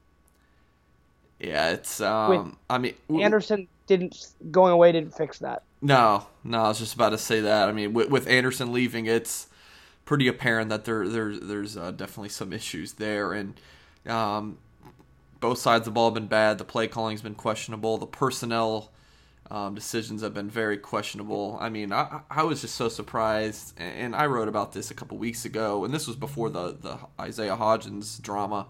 Yeah, 1.40 1.72
it's 1.72 2.02
um. 2.02 2.58
I 2.70 2.78
mean, 2.78 2.96
Andersen 3.10 3.68
didn't 3.88 4.28
going 4.52 4.74
away 4.74 4.92
didn't 4.92 5.16
fix 5.16 5.40
that. 5.40 5.64
No, 5.82 6.28
no, 6.44 6.64
I 6.64 6.68
was 6.70 6.80
just 6.80 6.96
about 6.96 7.10
to 7.10 7.18
say 7.18 7.42
that. 7.42 7.70
I 7.70 7.72
mean, 7.72 7.94
with, 7.94 8.10
with 8.10 8.28
Andersen 8.28 8.74
leaving, 8.74 9.06
it's 9.06 9.48
pretty 10.06 10.28
apparent 10.28 10.70
that 10.70 10.86
there 10.86 11.08
there's 11.08 11.40
there's 11.40 11.78
uh, 11.78 11.92
definitely 11.92 12.30
some 12.30 12.52
issues 12.52 12.94
there, 12.94 13.32
and 13.32 13.60
um, 14.06 14.58
both 15.40 15.60
sides 15.60 15.82
of 15.82 15.86
the 15.86 15.92
ball 15.92 16.08
have 16.08 16.16
been 16.16 16.28
bad. 16.28 16.58
The 16.58 16.66
play 16.66 16.88
calling's 16.88 17.22
been 17.22 17.36
questionable. 17.36 17.98
The 17.98 18.08
personnel 18.08 18.92
um, 19.52 19.74
decisions 19.74 20.22
have 20.22 20.34
been 20.34 20.50
very 20.50 20.78
questionable. 20.78 21.58
I 21.60 21.70
mean, 21.70 21.92
I, 21.94 22.22
I 22.30 22.44
was 22.44 22.62
just 22.62 22.76
so 22.76 22.90
surprised, 22.90 23.74
and 23.78 24.16
I 24.16 24.26
wrote 24.26 24.48
about 24.48 24.74
this 24.74 24.92
a 24.92 24.94
couple 24.94 25.18
weeks 25.18 25.46
ago, 25.46 25.86
and 25.86 25.94
this 25.94 26.08
was 26.08 26.16
before 26.16 26.50
the, 26.50 26.78
the 26.80 26.98
Isaiah 27.20 27.56
Hodgins 27.56 28.22
drama. 28.22 28.68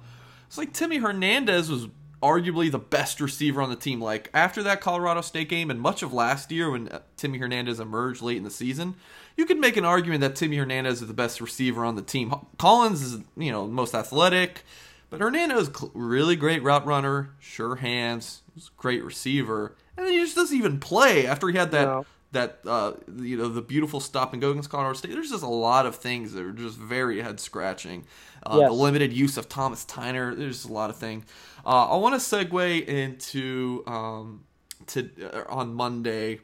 It's 0.47 0.57
like 0.57 0.73
Timmy 0.73 0.97
Hernandez 0.97 1.69
was 1.69 1.87
arguably 2.21 2.71
the 2.71 2.79
best 2.79 3.21
receiver 3.21 3.61
on 3.61 3.69
the 3.69 3.75
team. 3.75 4.01
Like, 4.01 4.29
after 4.33 4.63
that 4.63 4.81
Colorado 4.81 5.21
State 5.21 5.49
game 5.49 5.69
and 5.69 5.79
much 5.79 6.03
of 6.03 6.13
last 6.13 6.51
year 6.51 6.69
when 6.71 6.89
uh, 6.89 6.99
Timmy 7.17 7.37
Hernandez 7.37 7.79
emerged 7.79 8.21
late 8.21 8.37
in 8.37 8.43
the 8.43 8.51
season, 8.51 8.95
you 9.37 9.45
could 9.45 9.59
make 9.59 9.77
an 9.77 9.85
argument 9.85 10.21
that 10.21 10.35
Timmy 10.35 10.57
Hernandez 10.57 11.01
is 11.01 11.07
the 11.07 11.13
best 11.13 11.39
receiver 11.39 11.85
on 11.85 11.95
the 11.95 12.01
team. 12.01 12.33
Collins 12.57 13.01
is, 13.01 13.21
you 13.37 13.51
know, 13.51 13.67
most 13.67 13.95
athletic, 13.95 14.63
but 15.09 15.21
Hernandez 15.21 15.69
really 15.93 16.35
great 16.35 16.61
route 16.63 16.85
runner, 16.85 17.31
sure 17.39 17.75
hands, 17.75 18.41
great 18.77 19.03
receiver 19.03 19.75
and 19.99 20.07
he 20.07 20.19
just 20.19 20.35
doesn't 20.35 20.57
even 20.57 20.79
play 20.79 21.27
after 21.27 21.47
he 21.47 21.57
had 21.57 21.71
that 21.71 21.85
no. 21.85 22.05
That 22.31 22.59
uh, 22.65 22.93
you 23.17 23.37
know 23.37 23.49
the 23.49 23.61
beautiful 23.61 23.99
stop 23.99 24.33
and 24.33 24.41
go 24.41 24.51
against 24.51 24.69
Colorado 24.69 24.93
State. 24.93 25.11
There's 25.11 25.31
just 25.31 25.43
a 25.43 25.47
lot 25.47 25.85
of 25.85 25.95
things 25.95 26.33
that 26.33 26.43
are 26.43 26.51
just 26.51 26.77
very 26.77 27.21
head 27.21 27.39
scratching. 27.39 28.05
Uh, 28.43 28.57
yes. 28.61 28.69
The 28.69 28.73
limited 28.73 29.13
use 29.13 29.37
of 29.37 29.49
Thomas 29.49 29.85
Tyner. 29.85 30.37
There's 30.37 30.65
a 30.65 30.71
lot 30.71 30.89
of 30.89 30.97
things. 30.97 31.25
Uh, 31.65 31.89
I 31.89 31.97
want 31.97 32.19
to 32.19 32.35
segue 32.35 32.85
into 32.85 33.83
um, 33.87 34.43
to 34.87 35.09
uh, 35.21 35.43
on 35.49 35.73
Monday. 35.73 36.39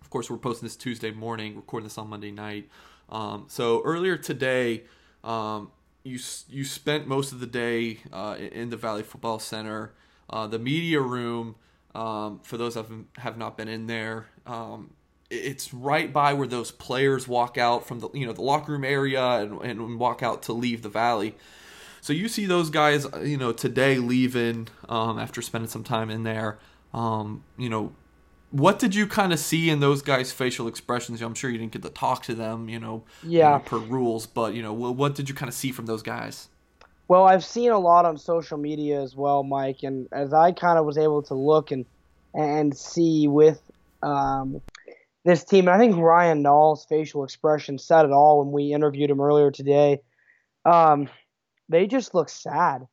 Of 0.00 0.10
course, 0.10 0.30
we're 0.30 0.38
posting 0.38 0.66
this 0.66 0.76
Tuesday 0.76 1.10
morning, 1.10 1.56
recording 1.56 1.86
this 1.86 1.98
on 1.98 2.08
Monday 2.08 2.30
night. 2.30 2.68
Um, 3.08 3.46
so 3.48 3.82
earlier 3.84 4.16
today, 4.16 4.84
um, 5.22 5.70
you 6.02 6.18
you 6.48 6.64
spent 6.64 7.06
most 7.06 7.32
of 7.32 7.40
the 7.40 7.46
day 7.46 7.98
uh, 8.12 8.36
in 8.38 8.70
the 8.70 8.76
Valley 8.76 9.02
Football 9.02 9.38
Center. 9.38 9.94
Uh, 10.28 10.46
the 10.46 10.58
media 10.58 11.00
room 11.00 11.54
um, 11.94 12.40
for 12.42 12.56
those 12.56 12.76
of 12.76 12.88
them 12.88 13.08
have 13.18 13.38
not 13.38 13.56
been 13.56 13.68
in 13.68 13.86
there, 13.86 14.26
um, 14.46 14.90
it's 15.30 15.72
right 15.74 16.12
by 16.12 16.32
where 16.32 16.46
those 16.46 16.70
players 16.70 17.26
walk 17.26 17.58
out 17.58 17.86
from 17.86 18.00
the 18.00 18.08
you 18.14 18.26
know 18.26 18.32
the 18.32 18.42
locker 18.42 18.72
room 18.72 18.84
area 18.84 19.22
and, 19.22 19.60
and 19.62 19.98
walk 19.98 20.22
out 20.22 20.42
to 20.44 20.52
leave 20.52 20.82
the 20.82 20.88
valley. 20.88 21.34
So 22.00 22.12
you 22.12 22.28
see 22.28 22.44
those 22.44 22.68
guys, 22.68 23.06
you 23.22 23.38
know, 23.38 23.52
today 23.52 23.96
leaving 23.96 24.68
um, 24.90 25.18
after 25.18 25.40
spending 25.40 25.70
some 25.70 25.84
time 25.84 26.10
in 26.10 26.22
there. 26.22 26.58
Um, 26.92 27.44
you 27.56 27.70
know, 27.70 27.92
what 28.50 28.78
did 28.78 28.94
you 28.94 29.06
kind 29.06 29.32
of 29.32 29.38
see 29.38 29.70
in 29.70 29.80
those 29.80 30.02
guys' 30.02 30.30
facial 30.30 30.68
expressions? 30.68 31.22
I'm 31.22 31.34
sure 31.34 31.48
you 31.48 31.56
didn't 31.56 31.72
get 31.72 31.82
to 31.82 31.88
talk 31.88 32.22
to 32.24 32.34
them, 32.34 32.68
you 32.68 32.78
know, 32.78 33.04
Yeah. 33.22 33.56
per 33.58 33.78
rules, 33.78 34.26
but 34.26 34.52
you 34.52 34.62
know, 34.62 34.74
what, 34.74 34.96
what 34.96 35.14
did 35.14 35.30
you 35.30 35.34
kind 35.34 35.48
of 35.48 35.54
see 35.54 35.72
from 35.72 35.86
those 35.86 36.02
guys? 36.02 36.48
Well, 37.08 37.24
I've 37.24 37.44
seen 37.44 37.70
a 37.70 37.78
lot 37.78 38.04
on 38.04 38.18
social 38.18 38.58
media 38.58 39.00
as 39.02 39.16
well, 39.16 39.42
Mike, 39.42 39.82
and 39.82 40.06
as 40.12 40.34
I 40.34 40.52
kind 40.52 40.78
of 40.78 40.84
was 40.84 40.98
able 40.98 41.22
to 41.22 41.34
look 41.34 41.70
and 41.70 41.86
and 42.34 42.76
see 42.76 43.28
with 43.28 43.62
um, 44.02 44.60
this 45.24 45.44
team, 45.44 45.68
And 45.68 45.74
I 45.74 45.78
think 45.78 45.96
Ryan 45.96 46.42
Nall's 46.42 46.84
facial 46.84 47.24
expression 47.24 47.78
said 47.78 48.04
it 48.04 48.12
all 48.12 48.40
when 48.40 48.52
we 48.52 48.72
interviewed 48.72 49.10
him 49.10 49.20
earlier 49.20 49.50
today. 49.50 50.00
Um, 50.64 51.08
they 51.68 51.86
just 51.86 52.14
look 52.14 52.28
sad, 52.28 52.86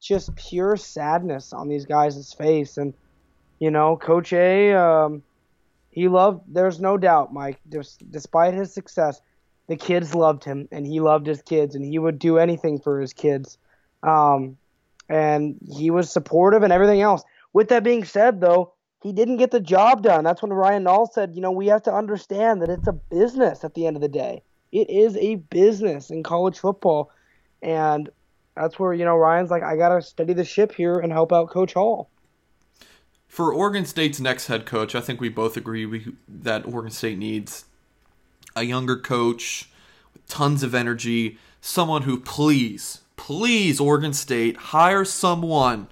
just 0.00 0.34
pure 0.36 0.76
sadness 0.76 1.52
on 1.52 1.68
these 1.68 1.86
guys' 1.86 2.32
face, 2.32 2.76
and 2.76 2.94
you 3.58 3.70
know, 3.70 3.96
Coach 3.96 4.32
A, 4.32 4.74
um, 4.74 5.22
he 5.90 6.08
loved. 6.08 6.42
There's 6.52 6.80
no 6.80 6.98
doubt, 6.98 7.32
Mike, 7.32 7.60
des- 7.68 8.04
despite 8.10 8.52
his 8.52 8.74
success 8.74 9.20
the 9.66 9.76
kids 9.76 10.14
loved 10.14 10.44
him 10.44 10.68
and 10.70 10.86
he 10.86 11.00
loved 11.00 11.26
his 11.26 11.42
kids 11.42 11.74
and 11.74 11.84
he 11.84 11.98
would 11.98 12.18
do 12.18 12.38
anything 12.38 12.78
for 12.78 13.00
his 13.00 13.12
kids 13.12 13.58
um, 14.02 14.56
and 15.08 15.58
he 15.70 15.90
was 15.90 16.10
supportive 16.10 16.62
and 16.62 16.72
everything 16.72 17.00
else 17.00 17.22
with 17.52 17.68
that 17.68 17.84
being 17.84 18.04
said 18.04 18.40
though 18.40 18.72
he 19.04 19.12
didn't 19.12 19.36
get 19.36 19.50
the 19.50 19.60
job 19.60 20.02
done. 20.02 20.24
That's 20.24 20.42
when 20.42 20.52
ryan 20.52 20.84
nall 20.84 21.12
said 21.12 21.34
you 21.34 21.42
know 21.42 21.52
we 21.52 21.66
have 21.66 21.82
to 21.84 21.94
understand 21.94 22.62
that 22.62 22.70
it's 22.70 22.88
a 22.88 22.92
business 22.92 23.62
at 23.62 23.74
the 23.74 23.86
end 23.86 23.96
of 23.96 24.02
the 24.02 24.08
day. 24.08 24.42
It 24.72 24.88
is 24.90 25.16
a 25.18 25.36
business 25.36 26.10
in 26.10 26.24
college 26.24 26.58
football. 26.58 27.12
And 27.62 28.08
that's 28.56 28.78
where 28.78 28.94
you 28.94 29.04
know 29.04 29.16
ryan's 29.16 29.50
like 29.50 29.62
i 29.62 29.76
gotta 29.76 30.00
steady 30.00 30.32
the 30.32 30.44
ship 30.44 30.74
here 30.74 30.98
and 30.98 31.12
help 31.12 31.32
out 31.32 31.50
coach 31.50 31.74
hall. 31.74 32.08
For 33.28 33.52
Oregon 33.52 33.84
State's 33.84 34.20
next 34.20 34.46
head 34.46 34.64
coach, 34.64 34.94
I 34.94 35.00
think 35.00 35.20
we 35.20 35.28
both 35.28 35.56
agree 35.56 35.84
we, 35.84 36.14
that 36.28 36.66
Oregon 36.66 36.92
State 36.92 37.18
needs 37.18 37.64
a 38.56 38.62
younger 38.62 38.96
coach 38.96 39.68
with 40.12 40.26
tons 40.28 40.62
of 40.62 40.74
energy, 40.74 41.38
someone 41.60 42.02
who 42.02 42.20
please, 42.20 43.00
please 43.16 43.80
Oregon 43.80 44.12
State 44.12 44.56
hire 44.56 45.04
someone 45.04 45.88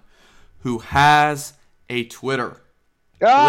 who 0.60 0.78
has 0.78 1.54
a 1.90 2.04
Twitter. 2.04 2.61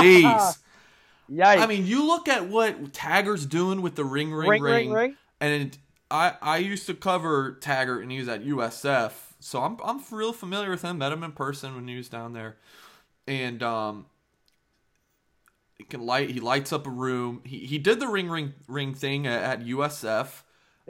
Please. 0.02 0.26
Yikes. 1.32 1.58
I 1.58 1.66
mean, 1.66 1.88
you 1.88 2.06
look 2.06 2.28
at 2.28 2.48
what 2.48 2.94
Taggart's 2.94 3.46
doing 3.46 3.82
with 3.82 3.96
the 3.96 4.04
ring, 4.04 4.32
ring, 4.32 4.50
Ring, 4.50 4.62
ring, 4.62 4.92
ring, 4.92 5.18
and 5.40 5.78
I 6.12 6.34
I 6.42 6.58
used 6.58 6.86
to 6.88 6.94
cover 6.94 7.58
Taggart 7.62 8.04
and 8.04 8.12
he 8.12 8.20
was 8.20 8.28
at 8.28 8.46
USF, 8.46 9.12
so 9.40 9.62
I'm 9.64 9.78
I'm 9.84 10.02
real 10.12 10.34
familiar 10.34 10.70
with 10.70 10.82
him. 10.84 11.00
Met 11.00 11.12
him 11.12 11.24
in 11.24 11.32
person 11.32 11.76
when 11.76 11.88
he 11.88 11.96
was 11.96 12.10
down 12.10 12.34
there, 12.34 12.58
and 13.28 13.64
um, 13.64 14.06
he 15.78 15.86
can 15.86 16.06
light 16.06 16.30
he 16.30 16.40
lights 16.40 16.72
up 16.72 16.86
a 16.86 16.92
room. 16.92 17.42
He 17.46 17.60
he 17.60 17.78
did 17.80 18.00
the 18.00 18.08
ring, 18.08 18.30
ring, 18.30 18.54
ring 18.68 18.94
thing 18.94 19.26
at, 19.26 19.62
at 19.62 19.66
USF. 19.66 20.44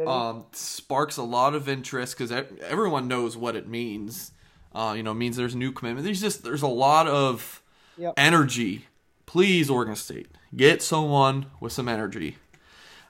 Um, 0.07 0.45
sparks 0.53 1.17
a 1.17 1.23
lot 1.23 1.53
of 1.53 1.69
interest 1.69 2.17
because 2.17 2.31
everyone 2.31 3.07
knows 3.07 3.37
what 3.37 3.55
it 3.55 3.67
means. 3.67 4.31
Uh, 4.73 4.95
you 4.97 5.03
know, 5.03 5.11
it 5.11 5.15
means 5.15 5.37
there's 5.37 5.55
new 5.55 5.71
commitment. 5.71 6.03
There's 6.03 6.19
just 6.19 6.43
there's 6.43 6.63
a 6.63 6.67
lot 6.67 7.07
of 7.07 7.61
Yep. 7.97 8.13
energy. 8.17 8.87
Please, 9.25 9.69
Oregon 9.69 9.95
State, 9.95 10.27
get 10.55 10.81
someone 10.81 11.47
with 11.59 11.71
some 11.71 11.87
energy. 11.87 12.37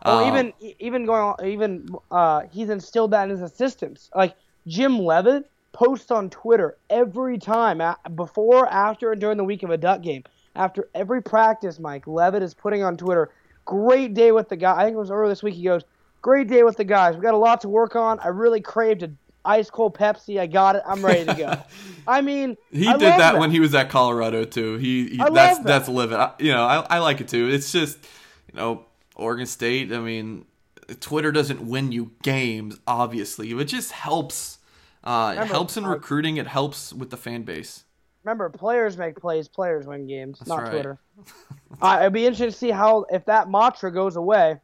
Well, 0.05 0.19
Um, 0.19 0.27
even 0.27 0.53
even 0.79 1.05
going 1.05 1.21
on, 1.21 1.45
even 1.45 1.95
uh, 2.11 2.41
he's 2.51 2.69
instilled 2.69 3.11
that 3.11 3.23
in 3.23 3.29
his 3.29 3.41
assistants. 3.41 4.09
Like 4.15 4.35
Jim 4.67 4.99
Leavitt 4.99 5.49
posts 5.71 6.11
on 6.11 6.29
Twitter 6.29 6.77
every 6.89 7.37
time, 7.37 7.81
before, 8.15 8.67
after, 8.67 9.11
and 9.11 9.21
during 9.21 9.37
the 9.37 9.43
week 9.43 9.63
of 9.63 9.69
a 9.69 9.77
Duck 9.77 10.01
game. 10.01 10.23
After 10.55 10.87
every 10.93 11.21
practice, 11.21 11.79
Mike 11.79 12.05
Leavitt 12.05 12.43
is 12.43 12.53
putting 12.53 12.83
on 12.83 12.95
Twitter, 12.95 13.31
"Great 13.65 14.13
day 14.13 14.31
with 14.31 14.49
the 14.49 14.55
guy." 14.55 14.75
I 14.79 14.83
think 14.83 14.95
it 14.95 14.99
was 14.99 15.09
earlier 15.09 15.29
this 15.29 15.41
week. 15.41 15.55
He 15.55 15.63
goes, 15.63 15.81
"Great 16.21 16.47
day 16.47 16.63
with 16.63 16.77
the 16.77 16.83
guys. 16.83 17.15
We 17.15 17.21
got 17.21 17.33
a 17.33 17.37
lot 17.37 17.61
to 17.61 17.69
work 17.69 17.95
on. 17.95 18.19
I 18.19 18.27
really 18.27 18.61
craved 18.61 19.03
a 19.03 19.11
ice 19.45 19.69
cold 19.69 19.97
Pepsi. 19.97 20.39
I 20.39 20.47
got 20.47 20.75
it. 20.75 20.83
I'm 20.85 21.03
ready 21.03 21.25
to 21.25 21.33
go." 21.33 21.57
I 22.07 22.21
mean, 22.21 22.57
He 22.71 22.87
I 22.87 22.97
did 22.97 23.09
love 23.09 23.17
that, 23.19 23.37
when 23.37 23.51
he 23.51 23.59
was 23.59 23.73
at 23.75 23.89
Colorado 23.89 24.43
too. 24.43 24.77
He, 24.77 25.09
he 25.09 25.17
that's 25.17 25.59
that. 25.59 25.63
that's 25.65 25.89
livid. 25.89 26.17
I, 26.17 26.33
you 26.39 26.51
know, 26.51 26.63
I, 26.63 26.85
I 26.89 26.99
like 26.99 27.21
it 27.21 27.27
too. 27.27 27.49
It's 27.49 27.71
just 27.71 27.97
you 28.51 28.59
know 28.59 28.85
Oregon 29.15 29.45
State. 29.45 29.91
I 29.91 29.99
mean, 29.99 30.45
Twitter 30.99 31.31
doesn't 31.31 31.61
win 31.61 31.91
you 31.91 32.11
games, 32.23 32.79
obviously. 32.87 33.51
It 33.51 33.65
just 33.65 33.91
helps. 33.91 34.59
Uh, 35.03 35.29
it 35.29 35.31
Remember, 35.33 35.53
helps 35.53 35.77
in 35.77 35.85
uh, 35.85 35.89
recruiting. 35.89 36.37
It 36.37 36.47
helps 36.47 36.93
with 36.93 37.09
the 37.09 37.17
fan 37.17 37.43
base. 37.43 37.83
Remember, 38.23 38.49
players 38.49 38.97
make 38.97 39.17
plays, 39.19 39.49
players 39.49 39.85
win 39.85 40.07
games, 40.07 40.41
not 40.47 40.63
right. 40.63 40.71
Twitter. 40.71 40.99
uh, 41.81 41.97
it'd 42.01 42.13
be 42.13 42.25
interesting 42.25 42.51
to 42.51 42.57
see 42.57 42.71
how 42.71 43.05
if 43.11 43.25
that 43.25 43.49
mantra 43.49 43.91
goes 43.91 44.15
away. 44.15 44.59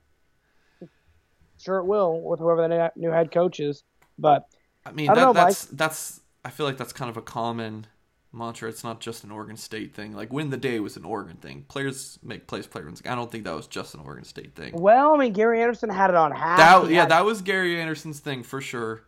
Sure, 1.58 1.80
it 1.80 1.86
will 1.86 2.22
with 2.22 2.40
whoever 2.40 2.68
the 2.68 2.92
new 2.96 3.10
head 3.10 3.32
coach 3.32 3.60
is. 3.60 3.84
But 4.18 4.48
I 4.86 4.92
mean, 4.92 5.10
I 5.10 5.16
that, 5.16 5.22
know, 5.22 5.34
that's 5.34 5.66
that's. 5.66 6.22
I 6.46 6.50
feel 6.50 6.66
like 6.66 6.78
that's 6.78 6.94
kind 6.94 7.10
of 7.10 7.18
a 7.18 7.22
common 7.22 7.88
mantra. 8.32 8.70
It's 8.70 8.84
not 8.84 9.00
just 9.02 9.24
an 9.24 9.32
Oregon 9.32 9.58
State 9.58 9.94
thing. 9.94 10.14
Like 10.14 10.32
win 10.32 10.50
the 10.50 10.58
day 10.58 10.80
was 10.80 10.96
an 10.98 11.04
Oregon 11.06 11.38
thing. 11.38 11.66
Players 11.68 12.18
make 12.24 12.48
plays. 12.48 12.68
Players. 12.68 13.02
I 13.06 13.16
don't 13.16 13.32
think 13.32 13.44
that 13.44 13.56
was 13.56 13.68
just 13.68 13.94
an 13.94 14.02
Oregon 14.02 14.24
State 14.24 14.56
thing. 14.56 14.74
well, 14.74 15.14
I 15.14 15.18
mean, 15.18 15.34
Gary 15.34 15.62
Andersen 15.62 15.90
had 15.90 16.10
it 16.10 16.16
on 16.16 16.32
half. 16.32 16.58
That 16.58 16.90
yeah, 16.90 17.02
had- 17.02 17.10
that 17.12 17.26
was 17.26 17.42
Gary 17.42 17.80
Andersen's 17.80 18.20
thing 18.20 18.44
for 18.44 18.62
sure. 18.62 19.04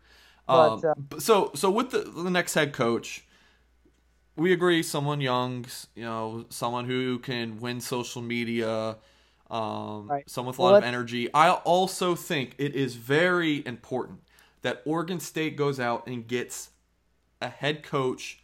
But, 0.48 0.84
Um, 0.84 1.08
uh, 1.12 1.20
so 1.20 1.52
so 1.56 1.70
with 1.72 1.92
the 1.92 2.00
the 2.00 2.30
next 2.30 2.54
head 2.56 2.74
coach, 2.74 3.26
we 4.36 4.52
agree 4.54 4.84
someone 4.84 5.22
young, 5.22 5.66
you 5.96 6.04
know, 6.04 6.46
someone 6.50 6.86
who 6.86 7.20
can 7.20 7.60
win 7.60 7.80
social 7.82 8.22
media, 8.22 8.98
um, 9.50 10.08
Right. 10.10 10.30
someone 10.30 10.52
with 10.52 10.60
a 10.60 10.62
Well, 10.62 10.72
lot 10.74 10.78
of 10.80 10.84
energy. 10.84 11.32
I 11.34 11.52
also 11.52 12.16
think 12.16 12.56
it 12.58 12.76
is 12.76 12.96
very 12.96 13.66
important 13.66 14.22
that 14.62 14.82
Oregon 14.86 15.20
State 15.20 15.58
goes 15.58 15.80
out 15.80 16.08
and 16.08 16.28
gets 16.28 16.70
a 17.42 17.50
head 17.50 17.84
coach 17.84 18.44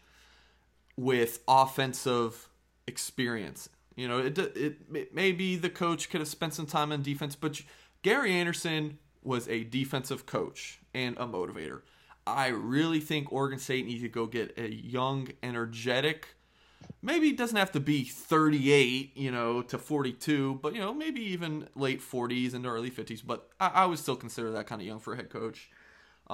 with 0.95 1.39
offensive 1.47 2.49
experience. 2.87 3.69
You 3.95 4.07
know, 4.07 4.19
it, 4.19 4.37
it 4.37 4.77
it 4.93 5.13
maybe 5.13 5.55
the 5.55 5.69
coach 5.69 6.09
could 6.09 6.21
have 6.21 6.27
spent 6.27 6.53
some 6.53 6.65
time 6.65 6.91
on 6.91 7.01
defense, 7.01 7.35
but 7.35 7.61
Gary 8.03 8.31
Andersen 8.31 8.99
was 9.23 9.47
a 9.47 9.63
defensive 9.63 10.25
coach 10.25 10.79
and 10.93 11.17
a 11.17 11.25
motivator. 11.25 11.81
I 12.25 12.47
really 12.47 12.99
think 12.99 13.31
Oregon 13.31 13.59
State 13.59 13.85
needs 13.85 14.01
to 14.01 14.09
go 14.09 14.25
get 14.25 14.57
a 14.57 14.69
young, 14.69 15.29
energetic. 15.41 16.35
Maybe 17.01 17.29
it 17.29 17.37
doesn't 17.37 17.57
have 17.57 17.71
to 17.71 17.79
be 17.79 18.03
38, 18.03 19.15
you 19.15 19.31
know, 19.31 19.61
to 19.63 19.77
42, 19.77 20.59
but 20.61 20.73
you 20.73 20.79
know, 20.79 20.93
maybe 20.93 21.21
even 21.21 21.67
late 21.75 22.01
40s 22.01 22.53
into 22.53 22.69
early 22.69 22.91
50s. 22.91 23.25
But 23.25 23.49
I, 23.59 23.67
I 23.67 23.85
would 23.85 23.99
still 23.99 24.15
consider 24.15 24.51
that 24.51 24.67
kind 24.67 24.81
of 24.81 24.87
young 24.87 24.99
for 24.99 25.13
a 25.13 25.15
head 25.15 25.29
coach. 25.29 25.69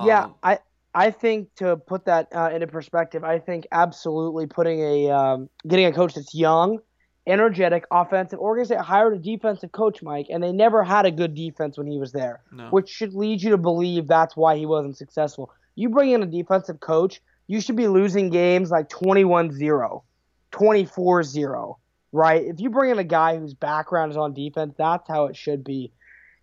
Yeah, 0.04 0.26
Um, 0.26 0.36
I 0.44 0.60
I 0.96 1.12
think 1.12 1.54
to 1.56 1.78
put 1.78 2.06
that 2.06 2.28
uh, 2.34 2.52
into 2.54 2.68
perspective, 2.68 3.24
I 3.24 3.40
think 3.40 3.68
absolutely 3.72 4.48
putting 4.48 4.80
a 4.80 5.10
um, 5.10 5.50
getting 5.68 5.86
a 5.86 5.94
coach 5.94 6.14
that's 6.14 6.36
young, 6.36 6.80
energetic, 7.26 7.86
offensive. 7.92 8.40
Oregon 8.40 8.66
State 8.66 8.80
hired 8.80 9.14
a 9.14 9.18
defensive 9.18 9.72
coach, 9.72 10.04
Mike, 10.04 10.28
and 10.30 10.44
they 10.44 10.52
never 10.52 10.84
had 10.84 11.06
a 11.06 11.12
good 11.12 11.34
defense 11.34 11.78
when 11.78 11.88
he 11.88 11.98
was 11.98 12.12
there. 12.12 12.42
No. 12.52 12.70
which 12.70 12.90
should 12.90 13.14
lead 13.14 13.42
you 13.42 13.52
to 13.52 13.58
believe 13.58 14.08
that's 14.08 14.36
why 14.36 14.58
he 14.58 14.66
wasn't 14.66 14.98
successful. 14.98 15.52
You 15.76 15.90
bring 15.90 16.12
in 16.12 16.22
a 16.22 16.28
defensive 16.28 16.80
coach, 16.80 17.22
you 17.48 17.60
should 17.60 17.76
be 17.76 17.88
losing 17.88 18.30
games 18.30 18.70
like 18.70 18.90
21-0, 18.90 20.04
24-0, 20.52 21.76
right? 22.12 22.44
If 22.46 22.60
you 22.60 22.70
bring 22.70 22.92
in 22.92 23.00
a 23.00 23.04
guy 23.04 23.38
whose 23.38 23.54
background 23.54 24.12
is 24.12 24.18
on 24.18 24.34
defense, 24.34 24.76
that's 24.78 25.08
how 25.08 25.26
it 25.26 25.36
should 25.36 25.64
be. 25.64 25.92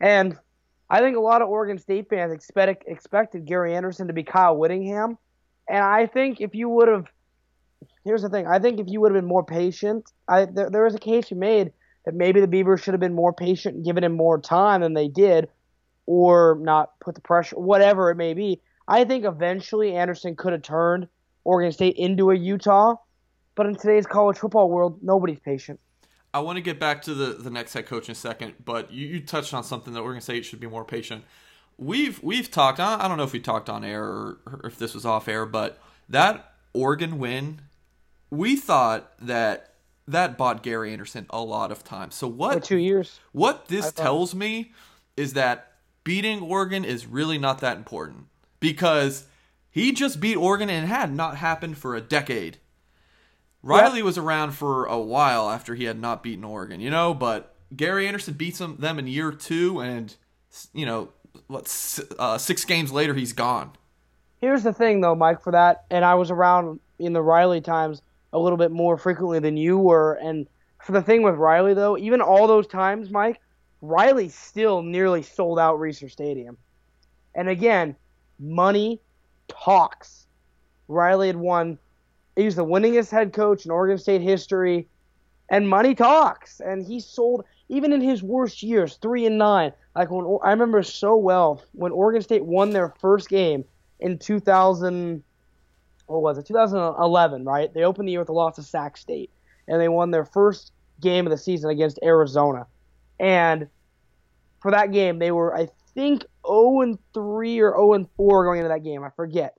And 0.01 0.37
I 0.91 1.01
think 1.01 1.17
a 1.17 1.21
lot 1.21 1.41
of 1.41 1.49
Oregon 1.49 1.79
State 1.79 2.09
fans 2.11 2.33
expect, 2.33 2.85
expected 2.87 3.47
Gary 3.47 3.75
Andersen 3.75 4.09
to 4.09 4.13
be 4.13 4.25
Kyle 4.25 4.57
Whittingham, 4.57 5.17
and 5.69 5.85
I 5.85 6.07
think 6.07 6.41
if 6.41 6.55
you 6.55 6.69
would 6.69 6.89
have 6.89 7.07
Here's 8.05 8.23
the 8.23 8.29
thing. 8.29 8.47
I 8.47 8.59
think 8.59 8.81
if 8.81 8.89
you 8.89 9.01
would 9.01 9.13
have 9.13 9.21
been 9.21 9.29
more 9.29 9.45
patient, 9.45 10.11
I 10.29 10.47
there, 10.47 10.71
there 10.71 10.85
was 10.85 10.95
a 10.95 10.99
case 10.99 11.31
you 11.31 11.37
made 11.37 11.73
that 12.05 12.15
maybe 12.15 12.41
the 12.41 12.47
Beavers 12.47 12.81
should 12.81 12.95
have 12.95 13.01
been 13.01 13.15
more 13.15 13.33
patient 13.33 13.77
and 13.77 13.85
given 13.85 14.05
him 14.05 14.13
more 14.13 14.41
time 14.41 14.81
than 14.81 14.95
they 14.95 15.09
did, 15.09 15.49
or 16.07 16.59
not 16.61 16.99
put 17.01 17.15
the 17.15 17.21
pressure, 17.21 17.59
whatever 17.59 18.11
it 18.11 18.17
may 18.17 18.35
be. 18.35 18.61
I 18.89 19.05
think 19.05 19.25
eventually 19.25 19.95
Andersen 19.95 20.35
could 20.35 20.53
have 20.53 20.63
turned 20.63 21.09
Oregon 21.45 21.73
State 21.73 21.97
into 21.97 22.31
a 22.31 22.35
Utah, 22.35 22.97
but 23.55 23.67
in 23.67 23.77
today's 23.77 24.07
college 24.07 24.39
football 24.39 24.71
world, 24.71 24.99
nobody's 25.03 25.41
patient. 25.41 25.79
I 26.33 26.41
want 26.41 26.57
to 26.57 26.63
get 26.63 26.79
back 26.79 27.03
to 27.03 27.15
the, 27.15 27.35
the 27.35 27.51
next 27.51 27.73
head 27.73 27.87
coach 27.87 28.09
in 28.09 28.13
a 28.13 28.15
second, 28.15 28.55
but 28.65 28.93
you, 28.93 29.07
you 29.07 29.21
touched 29.21 29.53
on 29.53 29.65
something 29.65 29.93
that 29.95 30.01
Oregon 30.01 30.21
State 30.21 30.45
should 30.45 30.61
be 30.61 30.67
more 30.67 30.85
patient. 30.85 31.25
We've 31.77 32.23
we've 32.23 32.51
talked. 32.51 32.79
I 32.79 33.05
I 33.05 33.09
don't 33.09 33.17
know 33.17 33.25
if 33.25 33.33
we 33.33 33.41
talked 33.41 33.71
on 33.71 33.85
air 33.85 34.05
or, 34.05 34.39
or 34.47 34.61
if 34.65 34.79
this 34.79 34.95
was 34.95 35.07
off 35.07 35.29
air, 35.29 35.47
but 35.47 35.81
that 36.09 36.55
Oregon 36.73 37.19
win, 37.19 37.63
we 38.31 38.55
thought 38.57 39.13
that 39.21 39.75
that 40.07 40.37
bought 40.37 40.63
Gary 40.63 40.93
Andersen 40.93 41.27
a 41.31 41.41
lot 41.41 41.73
of 41.73 41.85
time. 41.85 42.11
So 42.11 42.29
For 42.29 42.35
what 42.35 42.65
two 42.65 42.77
years, 42.77 43.19
what 43.33 43.69
this 43.69 43.93
tells 43.93 44.35
me 44.35 44.73
is 45.17 45.33
that 45.35 45.73
beating 46.05 46.41
Oregon 46.43 46.85
is 46.85 47.07
really 47.07 47.39
not 47.39 47.61
that 47.61 47.77
important 47.77 48.27
because 48.59 49.25
he 49.71 49.93
just 49.93 50.21
beat 50.21 50.37
Oregon 50.37 50.69
and 50.69 50.85
it 50.85 50.89
had 50.89 51.15
not 51.15 51.37
happened 51.37 51.79
for 51.79 51.95
a 51.95 52.01
decade. 52.01 52.59
Riley 53.63 53.99
yep. 53.99 54.05
was 54.05 54.19
around 54.19 54.53
for 54.53 54.87
a 54.87 54.99
while 54.99 55.51
after 55.51 55.75
he 55.75 55.85
had 55.85 56.01
not 56.01 56.23
beaten 56.23 56.45
Oregon, 56.45 56.81
you 56.81 56.91
know, 56.91 57.13
but 57.13 57.55
Gary 57.77 58.07
Andersen 58.07 58.35
beats 58.35 58.59
them, 58.59 58.77
them 58.79 58.99
in 58.99 59.07
year 59.07 59.33
two, 59.33 59.81
and, 59.81 60.15
you 60.73 60.87
know, 60.87 61.11
what, 61.47 62.01
uh, 62.19 62.39
six 62.39 62.65
games 62.65 62.91
later, 62.91 63.15
he's 63.15 63.33
gone. 63.33 63.73
Here's 64.41 64.63
the 64.63 64.73
thing, 64.73 65.01
though, 65.01 65.15
Mike, 65.15 65.43
for 65.43 65.53
that, 65.53 65.85
and 65.91 66.05
I 66.05 66.15
was 66.15 66.31
around 66.31 66.81
in 66.99 67.13
the 67.13 67.23
Riley 67.23 67.61
times 67.61 68.03
a 68.33 68.39
little 68.39 68.59
bit 68.59 68.71
more 68.71 68.97
frequently 68.97 69.39
than 69.39 69.57
you 69.57 69.79
were, 69.79 70.15
and 70.15 70.47
for 70.83 70.93
the 70.93 71.03
thing 71.03 71.23
with 71.23 71.35
Riley, 71.35 71.75
though, 71.75 71.99
even 71.99 72.21
all 72.23 72.47
those 72.47 72.67
times, 72.67 73.11
Mike, 73.11 73.41
Riley 73.83 74.29
still 74.29 74.83
nearly 74.83 75.23
sold 75.23 75.59
out 75.59 75.79
Reser 75.79 76.11
Stadium. 76.11 76.57
And 77.35 77.49
again, 77.49 77.97
money 78.39 79.01
talks. 79.49 80.27
Riley 80.89 81.29
had 81.29 81.37
won. 81.37 81.79
He's 82.37 82.57
the 82.57 82.65
winningest 82.65 83.11
head 83.11 83.33
coach 83.33 83.65
in 83.65 83.71
Oregon 83.71 83.99
State 83.99 84.23
history, 84.23 84.89
and 85.49 85.69
money 85.69 85.95
talks. 85.95 86.61
And 86.61 86.87
he 86.87 87.01
sold 87.01 87.45
even 87.69 87.93
in 87.93 88.01
his 88.01 88.23
worst 88.23 88.63
years, 88.63 88.97
three 88.97 89.27
and 89.27 89.39
nine. 89.39 89.73
Like 89.95 90.11
when 90.11 90.39
I 90.43 90.51
remember 90.51 90.83
so 90.83 91.17
well 91.17 91.63
when 91.73 91.93
Oregon 91.93 92.23
State 92.23 92.45
won 92.45 92.71
their 92.71 92.95
first 93.01 93.29
game 93.29 93.65
in 93.99 94.19
2000. 94.19 95.23
What 96.07 96.23
was 96.23 96.39
it? 96.39 96.47
2011, 96.47 97.45
right? 97.45 97.73
They 97.73 97.85
opened 97.85 98.09
the 98.09 98.13
year 98.13 98.21
with 98.21 98.31
a 98.31 98.33
loss 98.33 98.57
to 98.57 98.65
Sac 98.65 98.97
State, 98.97 99.31
and 99.69 99.81
they 99.81 99.89
won 99.89 100.11
their 100.11 100.25
first 100.25 100.73
game 101.01 101.25
of 101.27 101.31
the 101.31 101.39
season 101.39 101.71
against 101.71 102.01
Arizona. 102.03 102.67
And 103.21 103.69
for 104.61 104.73
that 104.73 104.93
game, 104.93 105.19
they 105.19 105.31
were 105.31 105.57
I 105.57 105.69
think 105.95 106.25
0 106.47 106.81
and 106.81 106.99
3 107.15 107.61
or 107.61 107.73
0 107.73 107.93
and 107.95 108.09
4 108.17 108.45
going 108.45 108.59
into 108.59 108.69
that 108.69 108.83
game. 108.83 109.05
I 109.05 109.11
forget. 109.11 109.55